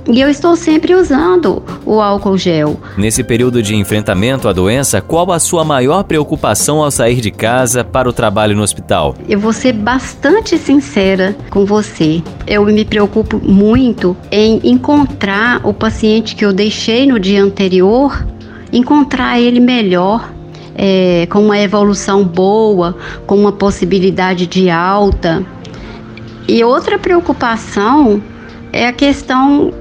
E 0.08 0.20
eu 0.20 0.28
estou 0.28 0.56
sempre 0.56 0.94
usando 0.94 1.62
o 1.86 2.00
álcool 2.00 2.36
gel. 2.36 2.76
Nesse 2.98 3.22
período 3.22 3.62
de 3.62 3.76
enfrentamento 3.76 4.48
à 4.48 4.52
doença, 4.52 5.00
qual 5.00 5.30
a 5.30 5.38
sua 5.38 5.64
maior 5.64 6.02
preocupação 6.02 6.82
ao 6.82 6.90
sair 6.90 7.20
de 7.20 7.30
casa 7.30 7.84
para 7.84 8.08
o 8.08 8.12
trabalho 8.12 8.56
no 8.56 8.62
hospital? 8.62 9.14
Eu 9.28 9.38
vou 9.38 9.52
ser 9.52 9.72
bastante 9.72 10.58
sincera 10.58 11.36
com 11.50 11.64
você. 11.64 12.20
Eu 12.48 12.64
me 12.64 12.84
preocupo 12.84 13.40
muito 13.42 14.16
em 14.30 14.60
encontrar 14.64 15.60
o 15.64 15.72
paciente 15.72 16.34
que 16.34 16.44
eu 16.44 16.52
deixei 16.52 17.06
no 17.06 17.20
dia 17.20 17.42
anterior, 17.42 18.26
encontrar 18.72 19.38
ele 19.40 19.60
melhor, 19.60 20.32
é, 20.74 21.28
com 21.30 21.44
uma 21.44 21.58
evolução 21.60 22.24
boa, 22.24 22.96
com 23.24 23.36
uma 23.36 23.52
possibilidade 23.52 24.48
de 24.48 24.68
alta. 24.68 25.44
E 26.48 26.64
outra 26.64 26.98
preocupação 26.98 28.20
é 28.72 28.88
a 28.88 28.92
questão 28.92 29.72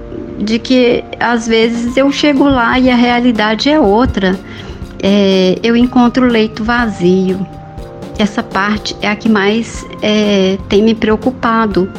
de 0.41 0.59
que 0.59 1.03
às 1.19 1.47
vezes 1.47 1.95
eu 1.95 2.11
chego 2.11 2.45
lá 2.45 2.79
e 2.79 2.89
a 2.89 2.95
realidade 2.95 3.69
é 3.69 3.79
outra. 3.79 4.39
É, 5.01 5.57
eu 5.63 5.75
encontro 5.75 6.25
o 6.25 6.29
leito 6.29 6.63
vazio. 6.63 7.45
Essa 8.17 8.43
parte 8.43 8.95
é 9.01 9.07
a 9.07 9.15
que 9.15 9.29
mais 9.29 9.85
é, 10.01 10.57
tem 10.69 10.83
me 10.83 10.93
preocupado. 10.93 11.91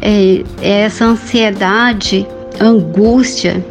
É, 0.00 0.42
é 0.62 0.80
essa 0.82 1.04
ansiedade, 1.04 2.26
angústia 2.60 3.64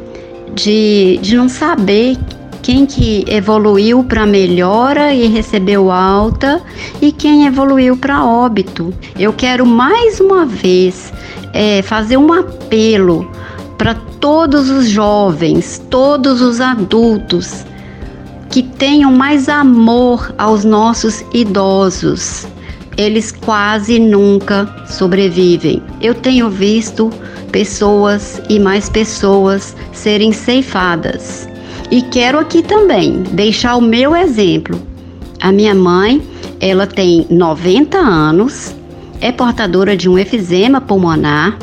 de, 0.53 1.19
de 1.21 1.35
não 1.35 1.49
saber 1.49 2.17
quem 2.61 2.85
que 2.85 3.23
evoluiu 3.27 4.03
para 4.03 4.25
melhora 4.25 5.13
e 5.13 5.27
recebeu 5.27 5.89
alta 5.89 6.61
e 7.01 7.11
quem 7.11 7.47
evoluiu 7.47 7.97
para 7.97 8.23
óbito. 8.23 8.93
Eu 9.17 9.33
quero 9.33 9.65
mais 9.65 10.19
uma 10.19 10.45
vez 10.45 11.11
é, 11.53 11.81
fazer 11.81 12.17
um 12.17 12.31
apelo 12.31 13.31
para 13.79 13.95
todos 14.19 14.69
os 14.69 14.89
jovens, 14.89 15.81
todos 15.89 16.41
os 16.41 16.59
adultos 16.59 17.65
que 18.49 18.61
tenham 18.61 19.09
mais 19.09 19.47
amor 19.47 20.35
aos 20.37 20.65
nossos 20.65 21.23
idosos. 21.33 22.45
Eles 22.97 23.31
quase 23.31 23.97
nunca 23.97 24.67
sobrevivem. 24.85 25.81
Eu 26.01 26.13
tenho 26.13 26.49
visto 26.49 27.09
pessoas 27.53 28.41
e 28.49 28.59
mais 28.59 28.89
pessoas 28.89 29.73
serem 29.93 30.33
ceifadas. 30.33 31.47
E 31.89 32.01
quero 32.01 32.37
aqui 32.37 32.61
também 32.61 33.23
deixar 33.31 33.77
o 33.77 33.81
meu 33.81 34.13
exemplo. 34.13 34.77
A 35.39 35.53
minha 35.53 35.73
mãe, 35.73 36.21
ela 36.59 36.85
tem 36.85 37.25
90 37.29 37.97
anos, 37.97 38.75
é 39.21 39.31
portadora 39.31 39.95
de 39.95 40.09
um 40.09 40.19
efizema 40.19 40.81
pulmonar 40.81 41.57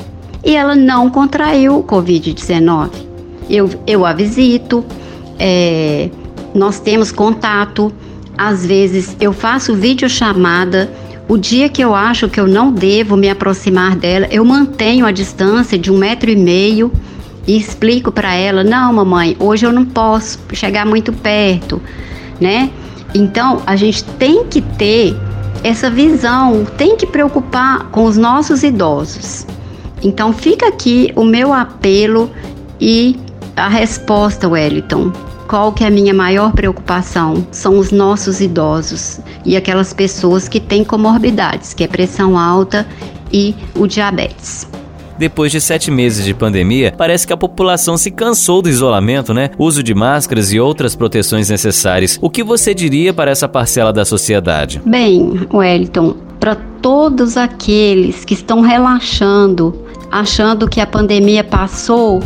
e 0.46 0.54
ela 0.54 0.76
não 0.76 1.10
contraiu 1.10 1.80
o 1.80 1.82
Covid-19. 1.82 2.90
Eu, 3.50 3.68
eu 3.84 4.06
a 4.06 4.12
visito, 4.12 4.84
é, 5.40 6.08
nós 6.54 6.78
temos 6.78 7.10
contato, 7.10 7.92
às 8.38 8.64
vezes 8.64 9.16
eu 9.20 9.32
faço 9.32 9.74
videochamada. 9.74 10.88
O 11.28 11.36
dia 11.36 11.68
que 11.68 11.82
eu 11.82 11.92
acho 11.96 12.28
que 12.28 12.38
eu 12.38 12.46
não 12.46 12.70
devo 12.72 13.16
me 13.16 13.28
aproximar 13.28 13.96
dela, 13.96 14.28
eu 14.30 14.44
mantenho 14.44 15.04
a 15.04 15.10
distância 15.10 15.76
de 15.76 15.90
um 15.90 15.98
metro 15.98 16.30
e 16.30 16.36
meio 16.36 16.92
e 17.44 17.56
explico 17.56 18.12
para 18.12 18.32
ela: 18.32 18.62
não, 18.62 18.92
mamãe, 18.92 19.36
hoje 19.40 19.66
eu 19.66 19.72
não 19.72 19.84
posso 19.84 20.38
chegar 20.52 20.86
muito 20.86 21.12
perto, 21.12 21.82
né? 22.40 22.70
Então 23.12 23.62
a 23.66 23.74
gente 23.74 24.04
tem 24.04 24.44
que 24.44 24.60
ter 24.60 25.16
essa 25.64 25.90
visão, 25.90 26.64
tem 26.76 26.96
que 26.96 27.06
preocupar 27.06 27.86
com 27.90 28.04
os 28.04 28.16
nossos 28.16 28.62
idosos. 28.62 29.44
Então 30.02 30.32
fica 30.32 30.68
aqui 30.68 31.12
o 31.16 31.24
meu 31.24 31.52
apelo 31.52 32.30
e 32.80 33.16
a 33.56 33.68
resposta, 33.68 34.48
Wellington. 34.48 35.12
Qual 35.48 35.72
que 35.72 35.84
é 35.84 35.86
a 35.86 35.90
minha 35.90 36.12
maior 36.12 36.52
preocupação? 36.52 37.46
São 37.52 37.78
os 37.78 37.92
nossos 37.92 38.40
idosos 38.40 39.20
e 39.44 39.56
aquelas 39.56 39.92
pessoas 39.92 40.48
que 40.48 40.58
têm 40.58 40.84
comorbidades, 40.84 41.72
que 41.72 41.84
é 41.84 41.88
pressão 41.88 42.36
alta 42.36 42.86
e 43.32 43.54
o 43.74 43.86
diabetes. 43.86 44.66
Depois 45.18 45.50
de 45.50 45.60
sete 45.60 45.90
meses 45.90 46.24
de 46.24 46.34
pandemia, 46.34 46.92
parece 46.96 47.26
que 47.26 47.32
a 47.32 47.36
população 47.36 47.96
se 47.96 48.10
cansou 48.10 48.60
do 48.60 48.68
isolamento, 48.68 49.32
né? 49.32 49.50
Uso 49.56 49.82
de 49.82 49.94
máscaras 49.94 50.52
e 50.52 50.60
outras 50.60 50.94
proteções 50.94 51.48
necessárias. 51.48 52.18
O 52.20 52.28
que 52.28 52.44
você 52.44 52.74
diria 52.74 53.14
para 53.14 53.30
essa 53.30 53.48
parcela 53.48 53.92
da 53.92 54.04
sociedade? 54.04 54.82
Bem, 54.84 55.46
Wellington, 55.50 56.16
para 56.38 56.56
todos 56.82 57.36
aqueles 57.38 58.26
que 58.26 58.34
estão 58.34 58.60
relaxando 58.60 59.85
achando 60.20 60.68
que 60.68 60.80
a 60.80 60.86
pandemia 60.86 61.44
passou, 61.44 62.22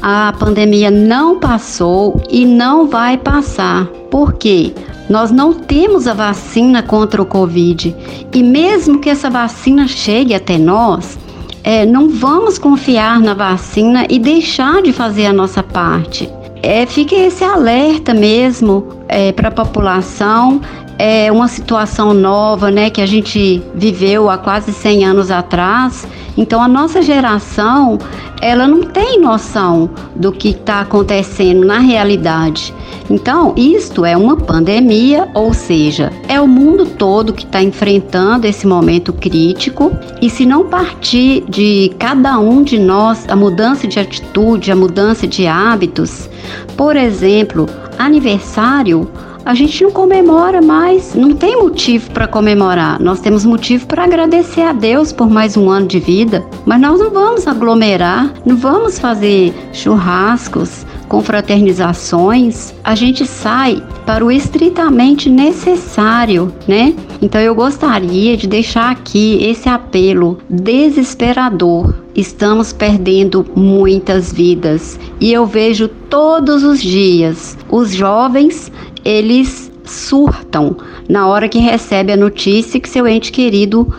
a 0.00 0.32
pandemia 0.38 0.90
não 0.90 1.38
passou 1.38 2.20
e 2.30 2.44
não 2.44 2.88
vai 2.88 3.16
passar. 3.16 3.86
Por 4.10 4.34
quê? 4.34 4.72
Nós 5.08 5.30
não 5.30 5.52
temos 5.52 6.06
a 6.06 6.14
vacina 6.14 6.82
contra 6.82 7.20
o 7.20 7.26
Covid 7.26 7.94
e 8.32 8.42
mesmo 8.42 8.98
que 8.98 9.10
essa 9.10 9.28
vacina 9.28 9.86
chegue 9.86 10.34
até 10.34 10.56
nós, 10.56 11.18
é, 11.64 11.84
não 11.86 12.08
vamos 12.08 12.58
confiar 12.58 13.20
na 13.20 13.34
vacina 13.34 14.06
e 14.08 14.18
deixar 14.18 14.82
de 14.82 14.92
fazer 14.92 15.26
a 15.26 15.32
nossa 15.32 15.62
parte. 15.62 16.28
É, 16.62 16.86
fica 16.86 17.14
esse 17.14 17.42
alerta 17.42 18.14
mesmo 18.14 18.86
é, 19.08 19.32
para 19.32 19.48
a 19.48 19.52
população. 19.52 20.60
É 20.98 21.32
uma 21.32 21.48
situação 21.48 22.14
nova, 22.14 22.70
né, 22.70 22.90
que 22.90 23.00
a 23.00 23.06
gente 23.06 23.62
viveu 23.74 24.30
há 24.30 24.38
quase 24.38 24.72
100 24.72 25.04
anos 25.04 25.30
atrás 25.30 26.06
então 26.36 26.62
a 26.62 26.68
nossa 26.68 27.02
geração, 27.02 27.98
ela 28.40 28.66
não 28.66 28.82
tem 28.82 29.20
noção 29.20 29.90
do 30.16 30.32
que 30.32 30.48
está 30.50 30.80
acontecendo 30.80 31.66
na 31.66 31.78
realidade. 31.78 32.74
Então, 33.10 33.52
isto 33.56 34.04
é 34.04 34.16
uma 34.16 34.36
pandemia, 34.36 35.28
ou 35.34 35.52
seja, 35.52 36.10
é 36.28 36.40
o 36.40 36.48
mundo 36.48 36.86
todo 36.86 37.32
que 37.32 37.44
está 37.44 37.62
enfrentando 37.62 38.46
esse 38.46 38.66
momento 38.66 39.12
crítico. 39.12 39.92
E 40.20 40.30
se 40.30 40.46
não 40.46 40.64
partir 40.66 41.44
de 41.48 41.92
cada 41.98 42.38
um 42.38 42.62
de 42.62 42.78
nós 42.78 43.26
a 43.28 43.36
mudança 43.36 43.86
de 43.86 43.98
atitude, 43.98 44.72
a 44.72 44.76
mudança 44.76 45.26
de 45.26 45.46
hábitos, 45.46 46.30
por 46.76 46.96
exemplo, 46.96 47.68
aniversário 47.98 49.10
a 49.44 49.54
gente 49.54 49.82
não 49.82 49.90
comemora 49.90 50.62
mais, 50.62 51.14
não 51.14 51.34
tem 51.34 51.60
motivo 51.60 52.10
para 52.10 52.28
comemorar. 52.28 53.00
Nós 53.00 53.20
temos 53.20 53.44
motivo 53.44 53.86
para 53.86 54.04
agradecer 54.04 54.62
a 54.62 54.72
Deus 54.72 55.12
por 55.12 55.28
mais 55.28 55.56
um 55.56 55.68
ano 55.68 55.86
de 55.86 55.98
vida, 55.98 56.44
mas 56.64 56.80
nós 56.80 56.98
não 56.98 57.10
vamos 57.10 57.46
aglomerar, 57.46 58.32
não 58.46 58.56
vamos 58.56 58.98
fazer 58.98 59.52
churrascos, 59.72 60.86
confraternizações. 61.12 62.72
A 62.82 62.94
gente 62.94 63.26
sai 63.26 63.82
para 64.06 64.24
o 64.24 64.32
estritamente 64.32 65.28
necessário, 65.28 66.50
né? 66.66 66.94
Então 67.20 67.38
eu 67.38 67.54
gostaria 67.54 68.34
de 68.34 68.46
deixar 68.46 68.90
aqui 68.90 69.36
esse 69.44 69.68
apelo 69.68 70.38
desesperador. 70.48 71.94
Estamos 72.14 72.72
perdendo 72.72 73.44
muitas 73.54 74.32
vidas 74.32 74.98
e 75.20 75.30
eu 75.30 75.44
vejo 75.44 75.86
todos 75.86 76.62
os 76.62 76.80
dias 76.82 77.58
os 77.70 77.92
jovens 77.92 78.72
eles 79.04 79.70
surtam 79.84 80.76
na 81.08 81.26
hora 81.26 81.48
que 81.48 81.58
recebe 81.58 82.12
a 82.12 82.16
notícia 82.16 82.80
que 82.80 82.88
seu 82.88 83.06
ente 83.06 83.32
querido 83.32 83.92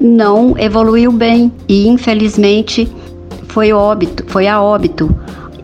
não 0.00 0.54
evoluiu 0.58 1.12
bem 1.12 1.50
e 1.68 1.88
infelizmente 1.88 2.90
foi 3.48 3.72
óbito, 3.72 4.24
foi 4.26 4.46
a 4.46 4.60
óbito. 4.60 5.14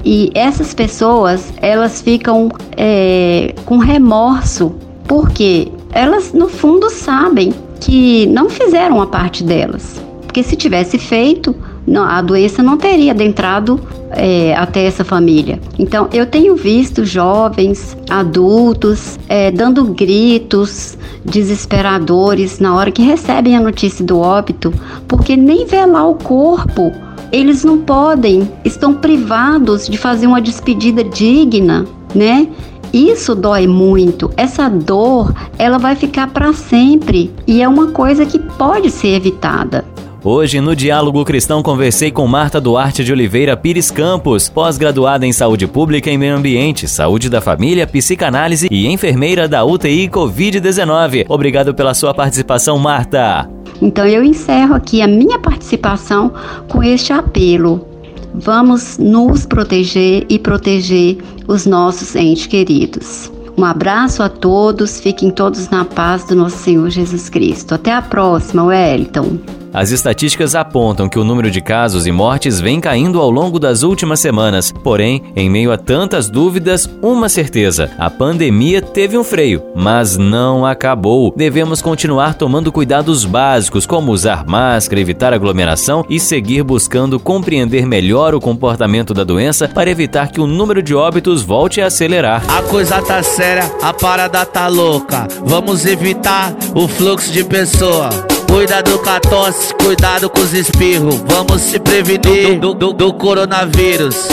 E 0.04 0.30
essas 0.34 0.74
pessoas 0.74 1.52
elas 1.56 2.02
ficam 2.02 2.50
é, 2.76 3.54
com 3.64 3.78
remorso 3.78 4.74
porque 5.06 5.68
elas 5.92 6.32
no 6.32 6.48
fundo 6.48 6.90
sabem 6.90 7.52
que 7.80 8.26
não 8.26 8.48
fizeram 8.50 9.00
a 9.00 9.06
parte 9.06 9.42
delas, 9.44 10.00
porque 10.22 10.42
se 10.42 10.56
tivesse 10.56 10.98
feito 10.98 11.54
não, 11.86 12.04
a 12.04 12.22
doença 12.22 12.62
não 12.62 12.78
teria 12.78 13.12
adentrado 13.12 13.80
é, 14.10 14.54
até 14.56 14.84
essa 14.84 15.04
família. 15.04 15.60
Então, 15.78 16.08
eu 16.12 16.24
tenho 16.26 16.56
visto 16.56 17.04
jovens, 17.04 17.96
adultos, 18.08 19.18
é, 19.28 19.50
dando 19.50 19.84
gritos 19.84 20.96
desesperadores 21.24 22.58
na 22.58 22.74
hora 22.74 22.90
que 22.90 23.02
recebem 23.02 23.56
a 23.56 23.60
notícia 23.60 24.04
do 24.04 24.18
óbito, 24.18 24.72
porque 25.06 25.36
nem 25.36 25.66
velar 25.66 26.08
o 26.08 26.14
corpo 26.14 26.92
eles 27.32 27.64
não 27.64 27.78
podem, 27.78 28.48
estão 28.64 28.94
privados 28.94 29.88
de 29.88 29.98
fazer 29.98 30.26
uma 30.26 30.40
despedida 30.40 31.02
digna, 31.02 31.84
né? 32.14 32.46
Isso 32.92 33.34
dói 33.34 33.66
muito. 33.66 34.30
Essa 34.36 34.68
dor, 34.68 35.34
ela 35.58 35.78
vai 35.78 35.96
ficar 35.96 36.28
para 36.28 36.52
sempre 36.52 37.32
e 37.44 37.60
é 37.60 37.66
uma 37.66 37.88
coisa 37.88 38.24
que 38.24 38.38
pode 38.38 38.88
ser 38.88 39.16
evitada. 39.16 39.84
Hoje, 40.26 40.58
no 40.58 40.74
Diálogo 40.74 41.22
Cristão, 41.22 41.62
conversei 41.62 42.10
com 42.10 42.26
Marta 42.26 42.58
Duarte 42.58 43.04
de 43.04 43.12
Oliveira 43.12 43.54
Pires 43.58 43.90
Campos, 43.90 44.48
pós-graduada 44.48 45.26
em 45.26 45.34
Saúde 45.34 45.66
Pública 45.66 46.10
e 46.10 46.16
Meio 46.16 46.34
Ambiente, 46.34 46.88
Saúde 46.88 47.28
da 47.28 47.42
Família, 47.42 47.86
Psicanálise 47.86 48.66
e 48.70 48.86
enfermeira 48.86 49.46
da 49.46 49.62
UTI 49.66 50.08
Covid-19. 50.08 51.26
Obrigado 51.28 51.74
pela 51.74 51.92
sua 51.92 52.14
participação, 52.14 52.78
Marta. 52.78 53.50
Então, 53.82 54.06
eu 54.06 54.24
encerro 54.24 54.74
aqui 54.74 55.02
a 55.02 55.06
minha 55.06 55.38
participação 55.38 56.32
com 56.70 56.82
este 56.82 57.12
apelo. 57.12 57.86
Vamos 58.32 58.96
nos 58.96 59.44
proteger 59.44 60.24
e 60.30 60.38
proteger 60.38 61.18
os 61.46 61.66
nossos 61.66 62.16
entes 62.16 62.46
queridos. 62.46 63.30
Um 63.58 63.64
abraço 63.64 64.22
a 64.22 64.30
todos, 64.30 64.98
fiquem 64.98 65.30
todos 65.30 65.68
na 65.68 65.84
paz 65.84 66.24
do 66.24 66.34
nosso 66.34 66.56
Senhor 66.56 66.88
Jesus 66.88 67.28
Cristo. 67.28 67.74
Até 67.74 67.92
a 67.92 68.00
próxima, 68.00 68.64
Wellington. 68.64 69.63
As 69.74 69.90
estatísticas 69.90 70.54
apontam 70.54 71.08
que 71.08 71.18
o 71.18 71.24
número 71.24 71.50
de 71.50 71.60
casos 71.60 72.06
e 72.06 72.12
mortes 72.12 72.60
vem 72.60 72.80
caindo 72.80 73.20
ao 73.20 73.28
longo 73.28 73.58
das 73.58 73.82
últimas 73.82 74.20
semanas. 74.20 74.70
Porém, 74.70 75.24
em 75.34 75.50
meio 75.50 75.72
a 75.72 75.76
tantas 75.76 76.30
dúvidas, 76.30 76.88
uma 77.02 77.28
certeza: 77.28 77.90
a 77.98 78.08
pandemia 78.08 78.80
teve 78.80 79.18
um 79.18 79.24
freio, 79.24 79.64
mas 79.74 80.16
não 80.16 80.64
acabou. 80.64 81.34
Devemos 81.36 81.82
continuar 81.82 82.34
tomando 82.34 82.70
cuidados 82.70 83.24
básicos, 83.24 83.84
como 83.84 84.12
usar 84.12 84.46
máscara, 84.46 85.00
evitar 85.00 85.34
aglomeração 85.34 86.06
e 86.08 86.20
seguir 86.20 86.62
buscando 86.62 87.18
compreender 87.18 87.84
melhor 87.84 88.32
o 88.32 88.40
comportamento 88.40 89.12
da 89.12 89.24
doença 89.24 89.66
para 89.66 89.90
evitar 89.90 90.30
que 90.30 90.40
o 90.40 90.46
número 90.46 90.84
de 90.84 90.94
óbitos 90.94 91.42
volte 91.42 91.80
a 91.80 91.86
acelerar. 91.86 92.44
A 92.48 92.62
coisa 92.62 93.02
tá 93.02 93.24
séria, 93.24 93.64
a 93.82 93.92
parada 93.92 94.46
tá 94.46 94.68
louca. 94.68 95.26
Vamos 95.44 95.84
evitar 95.84 96.54
o 96.76 96.86
fluxo 96.86 97.32
de 97.32 97.42
pessoa. 97.42 98.33
Cuidado 98.54 99.00
com 99.00 99.10
a 99.10 99.18
tosse, 99.18 99.74
cuidado 99.74 100.30
com 100.30 100.38
os 100.40 100.54
espirros. 100.54 101.16
Vamos 101.26 101.60
se 101.60 101.76
prevenir 101.80 102.60
do, 102.60 102.72
do, 102.72 102.92
do 102.92 103.12
coronavírus. 103.12 104.28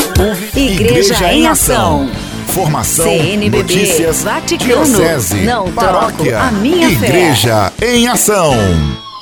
Igreja, 0.55 1.15
Igreja 1.15 1.33
em 1.33 1.47
Ação. 1.47 2.07
Formação, 2.45 3.05
CNBB, 3.05 3.57
notícias, 3.57 4.21
Vaticano, 4.21 4.85
diocese, 4.85 5.37
não 5.37 5.71
paróquia, 5.71 6.33
troco 6.33 6.47
a 6.47 6.51
minha 6.51 6.91
Igreja 6.91 7.71
fé. 7.75 7.95
em 7.95 8.07
Ação. 8.07 8.53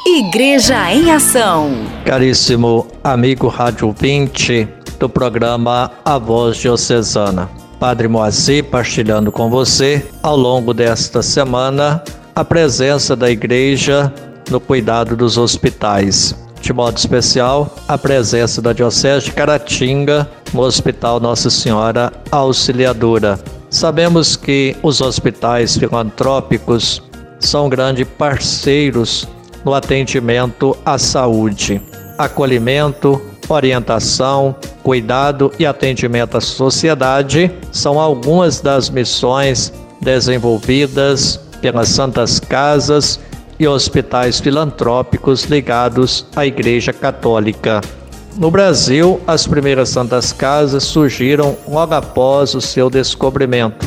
Igreja 0.06 0.94
em 0.94 1.10
Ação. 1.12 1.72
Caríssimo 2.04 2.86
amigo 3.02 3.48
Rádio 3.48 3.96
20 3.98 4.68
do 5.00 5.08
programa 5.08 5.92
A 6.04 6.18
Voz 6.18 6.58
Diocesana. 6.58 7.50
Padre 7.80 8.10
Moacir 8.10 8.66
partilhando 8.66 9.32
com 9.32 9.50
você 9.50 10.06
ao 10.22 10.36
longo 10.36 10.74
desta 10.74 11.22
semana 11.22 12.04
a 12.36 12.44
presença 12.44 13.16
da 13.16 13.32
Igreja 13.32 14.14
no 14.50 14.60
cuidado 14.60 15.16
dos 15.16 15.38
hospitais. 15.38 16.36
De 16.62 16.74
modo 16.74 16.98
especial, 16.98 17.74
a 17.88 17.98
presença 17.98 18.62
da 18.62 18.74
Diocese 18.74 19.26
de 19.26 19.32
Caratinga 19.32 20.30
no 20.54 20.62
Hospital 20.62 21.20
Nossa 21.20 21.50
Senhora 21.50 22.12
Auxiliadora. 22.32 23.40
Sabemos 23.70 24.36
que 24.36 24.76
os 24.84 25.00
hospitais 25.00 25.78
filantrópicos 25.78 27.02
são 27.40 27.70
grandes 27.70 28.08
parceiros 28.18 29.28
no 29.64 29.74
atendimento 29.74 30.76
à 30.86 30.98
saúde, 30.98 31.82
acolhimento, 32.18 33.22
orientação, 33.48 34.56
cuidado 34.84 35.52
e 35.60 35.66
atendimento 35.66 36.38
à 36.38 36.42
sociedade 36.42 37.52
são 37.72 38.00
algumas 38.00 38.60
das 38.62 38.90
missões 38.90 39.74
desenvolvidas 40.02 41.40
pelas 41.62 41.90
Santas 41.90 42.40
Casas 42.40 43.20
e 43.60 43.68
hospitais 43.68 44.40
filantrópicos 44.40 45.44
ligados 45.44 46.26
à 46.36 46.44
Igreja 46.46 46.94
Católica. 46.94 47.82
No 48.38 48.50
Brasil, 48.50 49.20
as 49.28 49.46
primeiras 49.46 49.90
Santas 49.90 50.32
Casas 50.32 50.84
surgiram 50.84 51.58
logo 51.68 51.94
após 51.94 52.56
o 52.56 52.62
seu 52.62 52.90
descobrimento, 52.90 53.86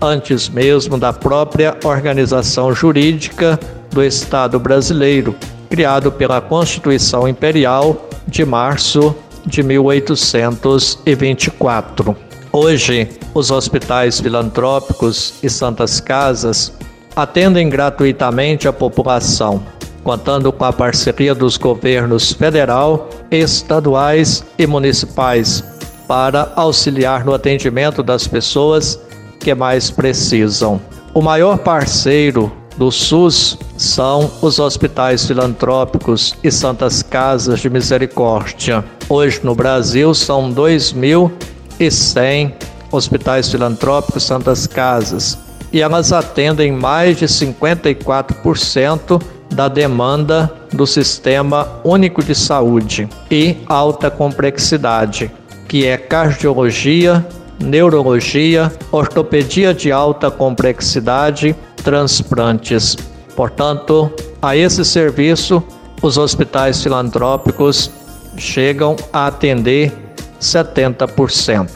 antes 0.00 0.48
mesmo 0.48 0.96
da 0.96 1.12
própria 1.12 1.76
organização 1.82 2.72
jurídica 2.72 3.58
do 3.90 4.04
Estado 4.04 4.60
brasileiro, 4.60 5.34
criado 5.68 6.12
pela 6.12 6.40
Constituição 6.40 7.26
Imperial 7.26 8.08
de 8.26 8.44
março 8.44 9.12
de 9.44 9.64
1824. 9.64 12.16
Hoje, 12.52 13.08
os 13.34 13.50
hospitais 13.50 14.20
filantrópicos 14.20 15.34
e 15.42 15.50
santas 15.50 15.98
casas 16.00 16.72
atendem 17.20 17.68
gratuitamente 17.68 18.68
a 18.68 18.72
população, 18.72 19.60
contando 20.04 20.52
com 20.52 20.64
a 20.64 20.72
parceria 20.72 21.34
dos 21.34 21.56
governos 21.56 22.32
federal, 22.32 23.10
estaduais 23.28 24.44
e 24.56 24.68
municipais 24.68 25.64
para 26.06 26.52
auxiliar 26.54 27.24
no 27.24 27.34
atendimento 27.34 28.04
das 28.04 28.28
pessoas 28.28 29.00
que 29.40 29.52
mais 29.52 29.90
precisam. 29.90 30.80
O 31.12 31.20
maior 31.20 31.58
parceiro 31.58 32.52
do 32.76 32.92
SUS 32.92 33.58
são 33.76 34.30
os 34.40 34.60
hospitais 34.60 35.26
filantrópicos 35.26 36.36
e 36.44 36.52
santas 36.52 37.02
casas 37.02 37.58
de 37.58 37.68
misericórdia. 37.68 38.84
Hoje 39.08 39.40
no 39.42 39.56
Brasil 39.56 40.14
são 40.14 40.54
2.100 40.54 42.52
hospitais 42.92 43.50
filantrópicos 43.50 44.22
santas 44.22 44.68
casas 44.68 45.47
e 45.72 45.80
elas 45.80 46.12
atendem 46.12 46.72
mais 46.72 47.18
de 47.18 47.26
54% 47.26 49.20
da 49.50 49.68
demanda 49.68 50.52
do 50.72 50.86
Sistema 50.86 51.68
Único 51.84 52.22
de 52.22 52.34
Saúde 52.34 53.08
e 53.30 53.56
alta 53.66 54.10
complexidade, 54.10 55.30
que 55.66 55.86
é 55.86 55.96
cardiologia, 55.96 57.26
neurologia, 57.58 58.72
ortopedia 58.92 59.74
de 59.74 59.90
alta 59.90 60.30
complexidade, 60.30 61.56
transplantes. 61.82 62.96
Portanto, 63.34 64.10
a 64.40 64.56
esse 64.56 64.84
serviço, 64.84 65.62
os 66.02 66.16
hospitais 66.16 66.82
filantrópicos 66.82 67.90
chegam 68.36 68.96
a 69.12 69.26
atender 69.26 69.92
70%. 70.40 71.68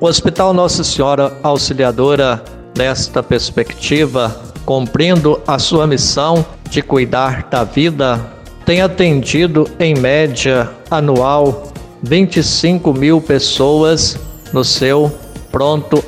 O 0.00 0.06
Hospital 0.06 0.52
Nossa 0.52 0.84
Senhora 0.84 1.36
Auxiliadora 1.42 2.42
Nesta 2.76 3.22
perspectiva, 3.22 4.38
cumprindo 4.66 5.40
a 5.46 5.58
sua 5.58 5.86
missão 5.86 6.44
de 6.68 6.82
cuidar 6.82 7.48
da 7.50 7.64
vida, 7.64 8.20
tem 8.66 8.82
atendido 8.82 9.66
em 9.80 9.94
média 9.94 10.70
anual 10.90 11.72
25 12.02 12.92
mil 12.92 13.18
pessoas 13.18 14.18
no 14.52 14.62
seu 14.62 15.10
pronto 15.50 16.04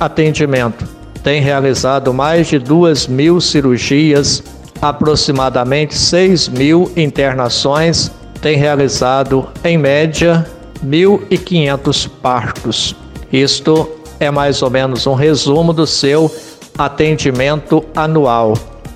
atendimento. 0.00 0.88
Tem 1.22 1.42
realizado 1.42 2.14
mais 2.14 2.46
de 2.46 2.58
2 2.58 3.08
mil 3.08 3.38
cirurgias, 3.38 4.42
aproximadamente 4.80 5.94
6 5.94 6.48
mil 6.48 6.90
internações, 6.96 8.10
tem 8.40 8.56
realizado 8.56 9.48
em 9.62 9.76
média 9.76 10.46
1.500 10.82 12.08
partos. 12.22 12.96
Isto 13.30 13.95
é 14.18 14.30
mais 14.30 14.62
ou 14.62 14.70
menos 14.70 15.06
um 15.06 15.14
resumo 15.14 15.72
do 15.72 15.86
seu 15.86 16.30
atendimento 16.76 17.84
anual. 17.94 18.54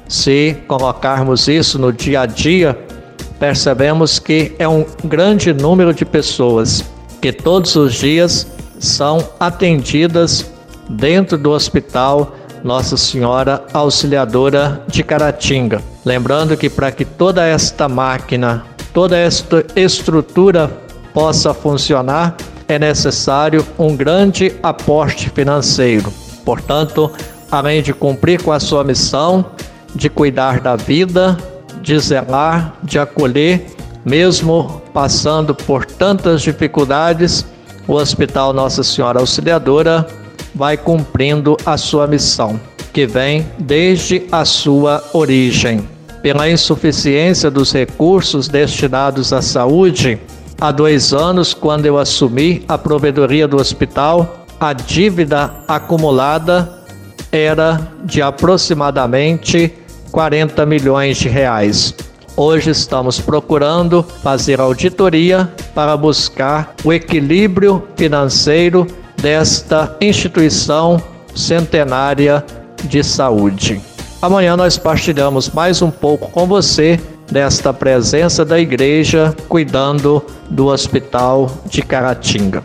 Se 0.09 0.57
colocarmos 0.67 1.49
isso 1.49 1.79
no 1.79 1.93
dia 1.93 2.23
a 2.23 2.27
dia, 2.27 2.79
percebemos 3.39 4.19
que 4.19 4.55
é 4.59 4.69
um 4.69 4.85
grande 5.05 5.53
número 5.53 5.95
de 5.95 6.05
pessoas 6.05 6.85
que 7.21 7.33
todos 7.33 7.77
os 7.77 7.95
dias 7.95 8.47
são 8.79 9.27
atendidas 9.39 10.51
dentro 10.89 11.37
do 11.39 11.51
hospital 11.51 12.35
Nossa 12.65 12.97
Senhora 12.97 13.63
Auxiliadora 13.73 14.83
de 14.89 15.05
Caratinga. 15.05 15.83
Lembrando 16.05 16.57
que 16.57 16.69
para 16.69 16.91
que 16.91 17.05
toda 17.05 17.47
esta 17.47 17.89
máquina, 17.89 18.65
toda 18.93 19.17
esta 19.17 19.65
estrutura 19.77 20.71
possa 21.13 21.53
funcionar, 21.53 22.37
é 22.71 22.79
necessário 22.79 23.67
um 23.77 23.97
grande 23.97 24.55
aporte 24.63 25.29
financeiro. 25.31 26.13
Portanto, 26.45 27.11
além 27.51 27.83
de 27.83 27.93
cumprir 27.93 28.41
com 28.43 28.53
a 28.53 28.61
sua 28.61 28.85
missão 28.85 29.45
de 29.93 30.09
cuidar 30.09 30.61
da 30.61 30.77
vida, 30.77 31.37
de 31.83 31.99
zelar, 31.99 32.75
de 32.85 32.97
acolher, 32.97 33.67
mesmo 34.05 34.81
passando 34.95 35.53
por 35.53 35.85
tantas 35.85 36.43
dificuldades, 36.43 37.45
o 37.89 37.95
Hospital 37.95 38.53
Nossa 38.53 38.85
Senhora 38.85 39.19
Auxiliadora 39.19 40.07
vai 40.55 40.77
cumprindo 40.77 41.57
a 41.67 41.77
sua 41.77 42.07
missão, 42.07 42.61
que 42.93 43.05
vem 43.05 43.45
desde 43.59 44.23
a 44.31 44.45
sua 44.45 45.03
origem. 45.13 45.89
Pela 46.23 46.49
insuficiência 46.49 47.51
dos 47.51 47.73
recursos 47.73 48.47
destinados 48.47 49.33
à 49.33 49.43
saúde, 49.43 50.21
Há 50.61 50.71
dois 50.71 51.15
anos, 51.15 51.55
quando 51.55 51.87
eu 51.87 51.97
assumi 51.97 52.63
a 52.69 52.77
provedoria 52.77 53.49
do 53.49 53.57
hospital, 53.57 54.45
a 54.61 54.75
dívida 54.75 55.55
acumulada 55.67 56.83
era 57.33 57.89
de 58.05 58.21
aproximadamente 58.21 59.73
40 60.13 60.67
milhões 60.67 61.17
de 61.17 61.31
reais. 61.31 61.95
Hoje 62.37 62.71
estamos 62.73 63.19
procurando 63.19 64.03
fazer 64.03 64.61
auditoria 64.61 65.51
para 65.75 65.97
buscar 65.97 66.75
o 66.85 66.93
equilíbrio 66.93 67.83
financeiro 67.97 68.87
desta 69.17 69.97
instituição 69.99 71.03
centenária 71.35 72.45
de 72.85 73.03
saúde. 73.03 73.81
Amanhã 74.21 74.59
nós 74.59 74.77
partilhamos 74.77 75.49
mais 75.49 75.81
um 75.81 75.91
pouco 75.91 76.31
com 76.31 76.47
você 76.47 77.01
desta 77.31 77.73
presença 77.73 78.45
da 78.45 78.59
igreja 78.59 79.35
cuidando 79.49 80.25
do 80.49 80.67
Hospital 80.67 81.51
de 81.67 81.83
Caratinga. 81.83 82.63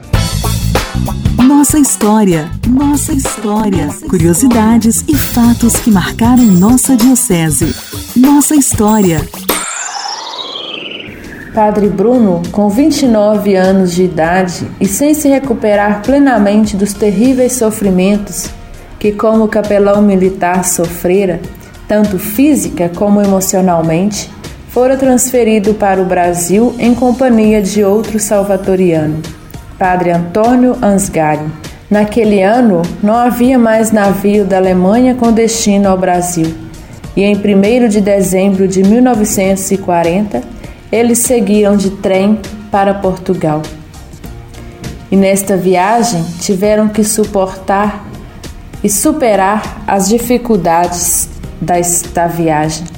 Nossa 1.38 1.80
história, 1.80 2.50
nossa 2.68 3.14
história. 3.14 3.90
Curiosidades 4.10 5.04
e 5.08 5.16
fatos 5.16 5.76
que 5.76 5.92
marcaram 5.92 6.44
nossa 6.44 6.96
diocese. 6.96 7.76
Nossa 8.16 8.56
história. 8.56 9.22
Padre 11.54 11.88
Bruno, 11.88 12.42
com 12.52 12.68
29 12.68 13.56
anos 13.56 13.94
de 13.94 14.04
idade 14.04 14.68
e 14.80 14.86
sem 14.86 15.14
se 15.14 15.30
recuperar 15.30 16.02
plenamente 16.02 16.76
dos 16.76 16.94
terríveis 16.94 17.54
sofrimentos 17.54 18.50
que, 19.00 19.14
como 19.14 19.48
capelão 19.48 20.02
militar, 20.02 20.66
sofrera, 20.66 21.40
tanto 21.88 22.20
física 22.20 22.90
como 22.90 23.22
emocionalmente, 23.22 24.30
fora 24.76 24.98
transferido 24.98 25.74
para 25.74 26.02
o 26.02 26.06
Brasil 26.06 26.76
em 26.78 26.94
companhia 26.94 27.62
de 27.62 27.82
outro 27.82 28.20
salvatoriano, 28.20 29.22
Padre 29.80 30.12
Antônio 30.12 30.76
Ansgari. 30.82 31.46
Naquele 31.90 32.44
ano, 32.44 32.82
não 33.02 33.16
havia 33.16 33.58
mais 33.58 33.94
navio 33.94 34.44
da 34.44 34.58
Alemanha 34.58 35.16
com 35.16 35.32
destino 35.32 35.88
ao 35.88 35.98
Brasil, 35.98 36.54
e 37.16 37.24
em 37.24 37.38
1 37.38 37.88
de 37.88 38.02
dezembro 38.02 38.68
de 38.68 38.84
1940, 38.84 40.44
eles 40.92 41.20
seguiram 41.20 41.78
de 41.78 41.92
trem 41.92 42.38
para 42.70 42.96
Portugal. 42.96 43.62
E 45.10 45.16
nesta 45.16 45.56
viagem 45.56 46.22
tiveram 46.42 46.90
que 46.90 47.06
suportar 47.06 48.06
e 48.84 48.90
superar 48.90 49.86
as 49.88 50.10
dificuldades 50.10 51.30
da 52.14 52.28
viagem 52.28 52.95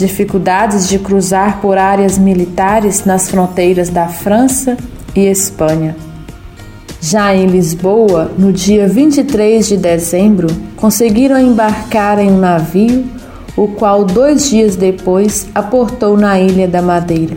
dificuldades 0.00 0.88
de 0.88 0.98
cruzar 0.98 1.60
por 1.60 1.78
áreas 1.78 2.18
militares 2.18 3.04
nas 3.04 3.30
fronteiras 3.30 3.88
da 3.90 4.08
França 4.08 4.76
e 5.14 5.26
Espanha. 5.26 5.94
Já 7.00 7.34
em 7.34 7.46
Lisboa, 7.46 8.32
no 8.36 8.52
dia 8.52 8.88
23 8.88 9.68
de 9.68 9.76
dezembro, 9.76 10.48
conseguiram 10.76 11.38
embarcar 11.38 12.18
em 12.18 12.30
um 12.30 12.38
navio, 12.38 13.04
o 13.56 13.68
qual 13.68 14.04
dois 14.04 14.50
dias 14.50 14.74
depois 14.74 15.46
aportou 15.54 16.16
na 16.16 16.40
Ilha 16.40 16.66
da 16.66 16.82
Madeira. 16.82 17.36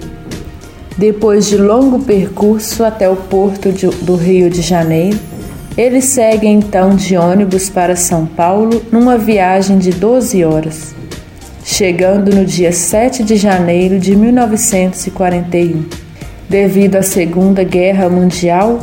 Depois 0.98 1.48
de 1.48 1.58
longo 1.58 2.00
percurso 2.00 2.84
até 2.84 3.10
o 3.10 3.16
porto 3.16 3.72
de, 3.72 3.88
do 3.88 4.16
Rio 4.16 4.50
de 4.50 4.62
Janeiro, 4.62 5.20
eles 5.78 6.06
seguem 6.06 6.60
então 6.60 6.96
de 6.96 7.18
ônibus 7.18 7.70
para 7.70 7.96
São 7.96 8.26
Paulo 8.26 8.82
numa 8.92 9.18
viagem 9.18 9.78
de 9.78 9.92
12 9.92 10.44
horas 10.46 11.03
chegando 11.64 12.36
no 12.36 12.46
dia 12.46 12.72
7 12.72 13.24
de 13.24 13.38
janeiro 13.38 14.00
de 14.00 14.16
1941. 14.16 15.86
Devido 16.50 16.98
à 16.98 17.02
Segunda 17.02 17.64
Guerra 17.64 18.10
Mundial, 18.10 18.80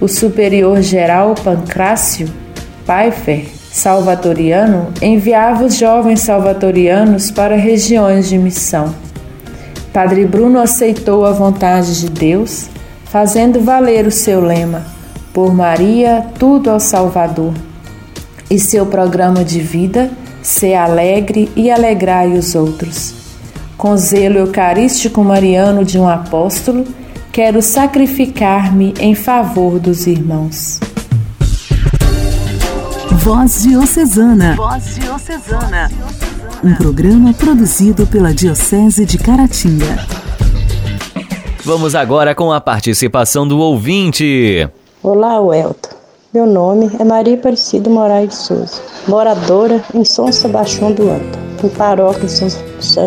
o 0.00 0.06
superior-geral 0.06 1.34
Pancrácio 1.42 2.28
Pfeiffer, 2.84 3.46
salvatoriano, 3.72 4.88
enviava 5.02 5.64
os 5.64 5.76
jovens 5.76 6.20
salvatorianos 6.20 7.30
para 7.30 7.56
regiões 7.56 8.28
de 8.28 8.38
missão. 8.38 8.94
Padre 9.92 10.24
Bruno 10.26 10.60
aceitou 10.60 11.24
a 11.24 11.32
vontade 11.32 11.98
de 12.00 12.10
Deus, 12.10 12.68
fazendo 13.06 13.60
valer 13.60 14.06
o 14.06 14.12
seu 14.12 14.40
lema: 14.40 14.86
Por 15.32 15.52
Maria, 15.52 16.26
tudo 16.38 16.70
ao 16.70 16.78
Salvador. 16.78 17.54
E 18.50 18.58
seu 18.58 18.86
programa 18.86 19.44
de 19.44 19.60
vida 19.60 20.10
Ser 20.48 20.76
alegre 20.76 21.52
e 21.54 21.70
alegrai 21.70 22.32
os 22.32 22.54
outros. 22.54 23.12
Com 23.76 23.94
zelo 23.98 24.38
eucarístico 24.38 25.22
mariano 25.22 25.84
de 25.84 25.98
um 25.98 26.08
apóstolo, 26.08 26.86
quero 27.30 27.60
sacrificar-me 27.60 28.94
em 28.98 29.14
favor 29.14 29.78
dos 29.78 30.06
irmãos. 30.06 30.80
Voz 33.18 33.62
Diocesana. 33.62 34.56
Voz 34.56 34.94
Diocesana. 34.94 35.90
Um 36.64 36.74
programa 36.76 37.34
produzido 37.34 38.06
pela 38.06 38.32
Diocese 38.32 39.04
de 39.04 39.18
Caratinga. 39.18 40.06
Vamos 41.62 41.94
agora 41.94 42.34
com 42.34 42.50
a 42.50 42.58
participação 42.58 43.46
do 43.46 43.58
ouvinte. 43.58 44.66
Olá, 45.02 45.38
Welton. 45.42 45.97
Meu 46.34 46.44
nome 46.44 46.90
é 47.00 47.04
Maria 47.04 47.36
Aparecida 47.36 47.88
Moraes 47.88 48.28
de 48.28 48.34
Souza 48.34 48.82
moradora 49.08 49.82
em 49.94 50.04
São 50.04 50.30
Sebastião 50.30 50.92
do 50.92 51.04
Anta, 51.04 51.38
em 51.64 51.70
paróquia 51.70 52.28
São, 52.28 52.50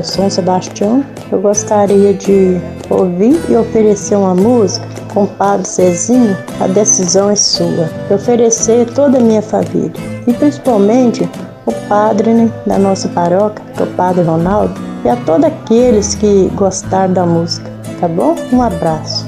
São 0.04 0.28
Sebastião. 0.28 1.06
Eu 1.32 1.40
gostaria 1.40 2.16
de 2.16 2.60
ouvir 2.90 3.40
e 3.48 3.56
oferecer 3.56 4.16
uma 4.16 4.34
música 4.34 4.88
com 5.14 5.26
o 5.26 5.28
Padre 5.28 5.68
Cezinho, 5.68 6.36
a 6.60 6.66
decisão 6.66 7.30
é 7.30 7.36
sua. 7.36 7.88
E 8.10 8.14
oferecer 8.16 8.92
toda 8.96 9.20
a 9.20 9.22
minha 9.22 9.44
família 9.44 9.94
e 10.26 10.34
principalmente 10.34 11.30
o 11.68 11.72
padre 11.88 12.34
né, 12.34 12.52
da 12.66 12.80
nossa 12.80 13.08
paróquia, 13.10 13.64
que 13.76 13.84
é 13.84 13.86
o 13.86 13.90
Padre 13.92 14.24
Ronaldo, 14.24 14.74
e 15.06 15.10
a 15.10 15.16
todos 15.16 15.46
aqueles 15.46 16.16
que 16.16 16.50
gostaram 16.56 17.14
da 17.14 17.24
música, 17.24 17.70
tá 18.00 18.08
bom? 18.08 18.36
Um 18.52 18.64
abraço. 18.64 19.28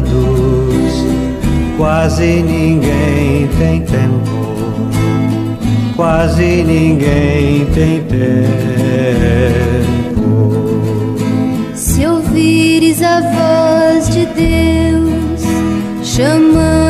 Convidados, 0.00 1.04
quase 1.76 2.42
ninguém 2.42 3.48
tem 3.58 3.82
tempo, 3.82 4.88
quase 5.96 6.62
ninguém 6.64 7.66
tem 7.66 8.02
tempo. 8.04 8.40
Se 11.74 12.06
ouvires 12.06 13.02
a 13.02 13.20
voz 13.20 14.08
de 14.10 14.26
Deus 14.26 15.42
chamando 16.02 16.89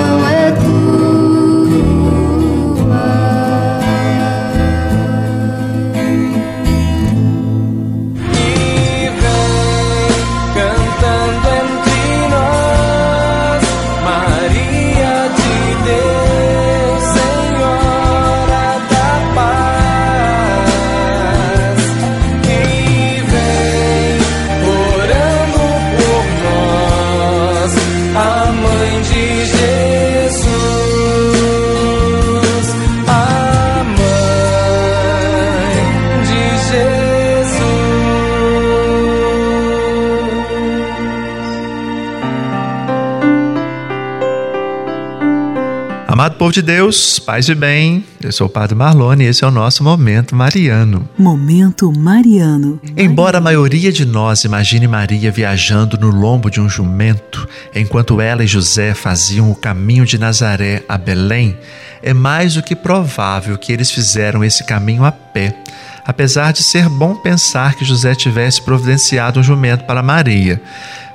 Amado 46.21 46.35
povo 46.35 46.51
de 46.51 46.61
Deus, 46.61 47.17
paz 47.17 47.49
e 47.49 47.55
bem, 47.55 48.05
eu 48.21 48.31
sou 48.31 48.45
o 48.45 48.49
Padre 48.49 48.75
Marlone 48.75 49.23
e 49.23 49.27
esse 49.27 49.43
é 49.43 49.47
o 49.47 49.49
nosso 49.49 49.83
Momento 49.83 50.35
Mariano. 50.35 51.09
Momento 51.17 51.91
Mariano. 51.91 52.79
Embora 52.95 53.39
a 53.39 53.41
maioria 53.41 53.91
de 53.91 54.05
nós 54.05 54.43
imagine 54.43 54.87
Maria 54.87 55.31
viajando 55.31 55.97
no 55.97 56.11
lombo 56.11 56.51
de 56.51 56.61
um 56.61 56.69
jumento, 56.69 57.49
enquanto 57.73 58.21
ela 58.21 58.43
e 58.43 58.47
José 58.47 58.93
faziam 58.93 59.49
o 59.49 59.55
caminho 59.55 60.05
de 60.05 60.19
Nazaré 60.19 60.83
a 60.87 60.95
Belém, 60.95 61.57
é 62.03 62.13
mais 62.13 62.53
do 62.53 62.61
que 62.61 62.75
provável 62.75 63.57
que 63.57 63.73
eles 63.73 63.89
fizeram 63.89 64.43
esse 64.43 64.63
caminho 64.63 65.03
a 65.03 65.11
pé, 65.11 65.57
apesar 66.05 66.53
de 66.53 66.61
ser 66.61 66.87
bom 66.87 67.15
pensar 67.15 67.73
que 67.73 67.83
José 67.83 68.13
tivesse 68.13 68.61
providenciado 68.61 69.39
um 69.39 69.43
jumento 69.43 69.85
para 69.85 70.03
Maria. 70.03 70.61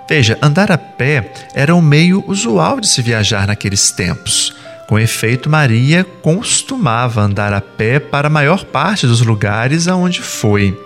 Veja, 0.08 0.36
andar 0.42 0.72
a 0.72 0.76
pé 0.76 1.32
era 1.54 1.76
um 1.76 1.80
meio 1.80 2.24
usual 2.26 2.80
de 2.80 2.88
se 2.88 3.00
viajar 3.02 3.46
naqueles 3.46 3.92
tempos. 3.92 4.65
Com 4.86 4.98
efeito, 4.98 5.50
Maria 5.50 6.04
costumava 6.22 7.20
andar 7.20 7.52
a 7.52 7.60
pé 7.60 7.98
para 7.98 8.28
a 8.28 8.30
maior 8.30 8.64
parte 8.64 9.06
dos 9.06 9.20
lugares 9.20 9.88
aonde 9.88 10.22
foi. 10.22 10.80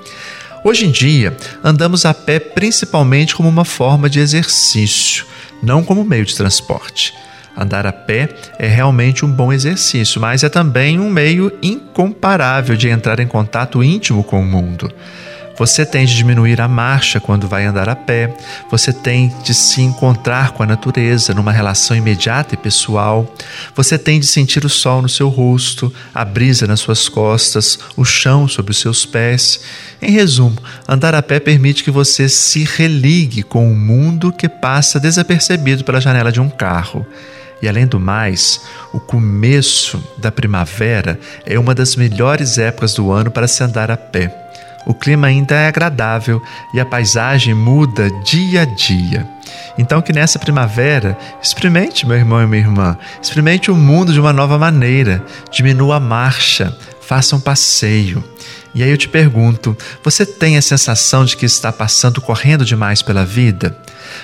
Hoje 0.64 0.86
em 0.86 0.90
dia, 0.90 1.36
andamos 1.62 2.06
a 2.06 2.14
pé 2.14 2.38
principalmente 2.38 3.34
como 3.34 3.48
uma 3.48 3.64
forma 3.64 4.08
de 4.08 4.18
exercício, 4.18 5.26
não 5.62 5.82
como 5.82 6.04
meio 6.04 6.24
de 6.24 6.34
transporte. 6.34 7.14
Andar 7.56 7.86
a 7.86 7.92
pé 7.92 8.28
é 8.58 8.66
realmente 8.66 9.24
um 9.24 9.30
bom 9.30 9.52
exercício, 9.52 10.20
mas 10.20 10.42
é 10.42 10.48
também 10.48 10.98
um 10.98 11.10
meio 11.10 11.52
incomparável 11.62 12.76
de 12.76 12.88
entrar 12.88 13.20
em 13.20 13.26
contato 13.26 13.84
íntimo 13.84 14.24
com 14.24 14.40
o 14.40 14.46
mundo. 14.46 14.90
Você 15.60 15.84
tem 15.84 16.06
de 16.06 16.16
diminuir 16.16 16.58
a 16.58 16.66
marcha 16.66 17.20
quando 17.20 17.46
vai 17.46 17.66
andar 17.66 17.86
a 17.86 17.94
pé, 17.94 18.34
você 18.70 18.94
tem 18.94 19.30
de 19.42 19.52
se 19.52 19.82
encontrar 19.82 20.52
com 20.52 20.62
a 20.62 20.66
natureza 20.66 21.34
numa 21.34 21.52
relação 21.52 21.94
imediata 21.94 22.54
e 22.54 22.56
pessoal, 22.56 23.30
você 23.74 23.98
tem 23.98 24.18
de 24.18 24.26
sentir 24.26 24.64
o 24.64 24.70
sol 24.70 25.02
no 25.02 25.08
seu 25.08 25.28
rosto, 25.28 25.92
a 26.14 26.24
brisa 26.24 26.66
nas 26.66 26.80
suas 26.80 27.10
costas, 27.10 27.78
o 27.94 28.06
chão 28.06 28.48
sob 28.48 28.70
os 28.70 28.78
seus 28.78 29.04
pés. 29.04 29.60
Em 30.00 30.10
resumo, 30.10 30.56
andar 30.88 31.14
a 31.14 31.20
pé 31.20 31.38
permite 31.38 31.84
que 31.84 31.90
você 31.90 32.26
se 32.26 32.64
religue 32.64 33.42
com 33.42 33.70
o 33.70 33.76
mundo 33.76 34.32
que 34.32 34.48
passa 34.48 34.98
desapercebido 34.98 35.84
pela 35.84 36.00
janela 36.00 36.32
de 36.32 36.40
um 36.40 36.48
carro. 36.48 37.04
E 37.60 37.68
além 37.68 37.86
do 37.86 38.00
mais, 38.00 38.62
o 38.94 38.98
começo 38.98 40.02
da 40.16 40.32
primavera 40.32 41.20
é 41.44 41.58
uma 41.58 41.74
das 41.74 41.96
melhores 41.96 42.56
épocas 42.56 42.94
do 42.94 43.12
ano 43.12 43.30
para 43.30 43.46
se 43.46 43.62
andar 43.62 43.90
a 43.90 43.96
pé. 43.98 44.49
O 44.86 44.94
clima 44.94 45.26
ainda 45.26 45.54
é 45.54 45.68
agradável 45.68 46.42
e 46.72 46.80
a 46.80 46.86
paisagem 46.86 47.54
muda 47.54 48.10
dia 48.22 48.62
a 48.62 48.64
dia. 48.64 49.28
Então, 49.78 50.02
que 50.02 50.12
nessa 50.12 50.38
primavera, 50.38 51.16
experimente, 51.42 52.06
meu 52.06 52.16
irmão 52.16 52.42
e 52.42 52.46
minha 52.46 52.62
irmã, 52.62 52.98
experimente 53.22 53.70
o 53.70 53.76
mundo 53.76 54.12
de 54.12 54.20
uma 54.20 54.32
nova 54.32 54.58
maneira, 54.58 55.24
diminua 55.50 55.96
a 55.96 56.00
marcha, 56.00 56.76
faça 57.00 57.36
um 57.36 57.40
passeio. 57.40 58.22
E 58.74 58.82
aí 58.82 58.90
eu 58.90 58.98
te 58.98 59.08
pergunto: 59.08 59.76
você 60.02 60.24
tem 60.24 60.56
a 60.56 60.62
sensação 60.62 61.24
de 61.24 61.36
que 61.36 61.46
está 61.46 61.72
passando 61.72 62.20
correndo 62.20 62.64
demais 62.64 63.02
pela 63.02 63.24
vida? 63.24 63.76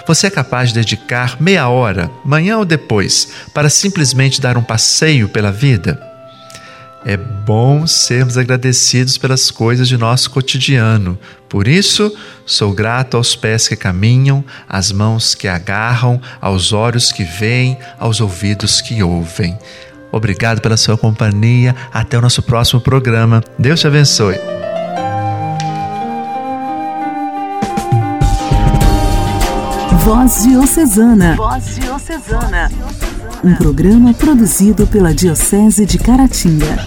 Você 0.06 0.26
é 0.26 0.30
capaz 0.30 0.68
de 0.68 0.76
dedicar 0.76 1.36
meia 1.40 1.68
hora, 1.68 2.10
manhã 2.24 2.58
ou 2.58 2.64
depois, 2.64 3.28
para 3.52 3.68
simplesmente 3.68 4.40
dar 4.40 4.56
um 4.56 4.62
passeio 4.62 5.28
pela 5.28 5.50
vida? 5.50 6.05
É 7.04 7.16
bom 7.16 7.86
sermos 7.86 8.36
agradecidos 8.36 9.16
pelas 9.16 9.50
coisas 9.50 9.86
de 9.86 9.96
nosso 9.96 10.30
cotidiano. 10.30 11.18
Por 11.48 11.68
isso, 11.68 12.12
sou 12.44 12.72
grato 12.72 13.16
aos 13.16 13.36
pés 13.36 13.68
que 13.68 13.76
caminham, 13.76 14.44
às 14.68 14.90
mãos 14.90 15.34
que 15.34 15.46
agarram, 15.46 16.20
aos 16.40 16.72
olhos 16.72 17.12
que 17.12 17.22
veem, 17.22 17.78
aos 17.98 18.20
ouvidos 18.20 18.80
que 18.80 19.02
ouvem. 19.02 19.56
Obrigado 20.10 20.60
pela 20.60 20.76
sua 20.76 20.96
companhia. 20.96 21.74
Até 21.92 22.18
o 22.18 22.20
nosso 22.22 22.42
próximo 22.42 22.80
programa. 22.80 23.42
Deus 23.58 23.80
te 23.80 23.86
abençoe. 23.86 24.36
Voz 30.04 30.44
Diocesana. 30.44 31.34
Voz 31.36 31.76
Diocesana. 31.76 32.70
Um 33.44 33.54
programa 33.54 34.14
produzido 34.14 34.86
pela 34.86 35.14
Diocese 35.14 35.84
de 35.84 35.98
Caratinga. 35.98 36.86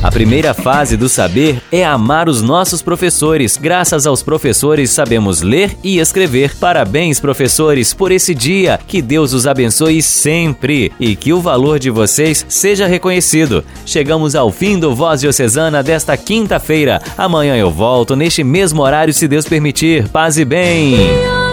A 0.00 0.12
primeira 0.12 0.54
fase 0.54 0.96
do 0.96 1.08
saber 1.08 1.60
é 1.72 1.84
amar 1.84 2.28
os 2.28 2.40
nossos 2.40 2.80
professores. 2.80 3.56
Graças 3.56 4.06
aos 4.06 4.22
professores 4.22 4.90
sabemos 4.90 5.42
ler 5.42 5.76
e 5.82 5.98
escrever. 5.98 6.54
Parabéns, 6.56 7.18
professores, 7.18 7.92
por 7.92 8.12
esse 8.12 8.32
dia. 8.32 8.78
Que 8.86 9.02
Deus 9.02 9.32
os 9.32 9.46
abençoe 9.46 10.00
sempre 10.00 10.92
e 11.00 11.16
que 11.16 11.32
o 11.32 11.40
valor 11.40 11.80
de 11.80 11.90
vocês 11.90 12.46
seja 12.48 12.86
reconhecido. 12.86 13.64
Chegamos 13.84 14.36
ao 14.36 14.52
fim 14.52 14.78
do 14.78 14.94
Voz 14.94 15.20
Diocesana 15.20 15.82
desta 15.82 16.16
quinta-feira. 16.16 17.02
Amanhã 17.16 17.56
eu 17.56 17.70
volto 17.70 18.14
neste 18.14 18.44
mesmo 18.44 18.82
horário, 18.82 19.12
se 19.12 19.26
Deus 19.26 19.46
permitir. 19.46 20.08
Paz 20.08 20.38
e 20.38 20.44
bem. 20.44 21.47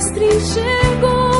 Mestre 0.00 0.24
enxergou 0.24 1.39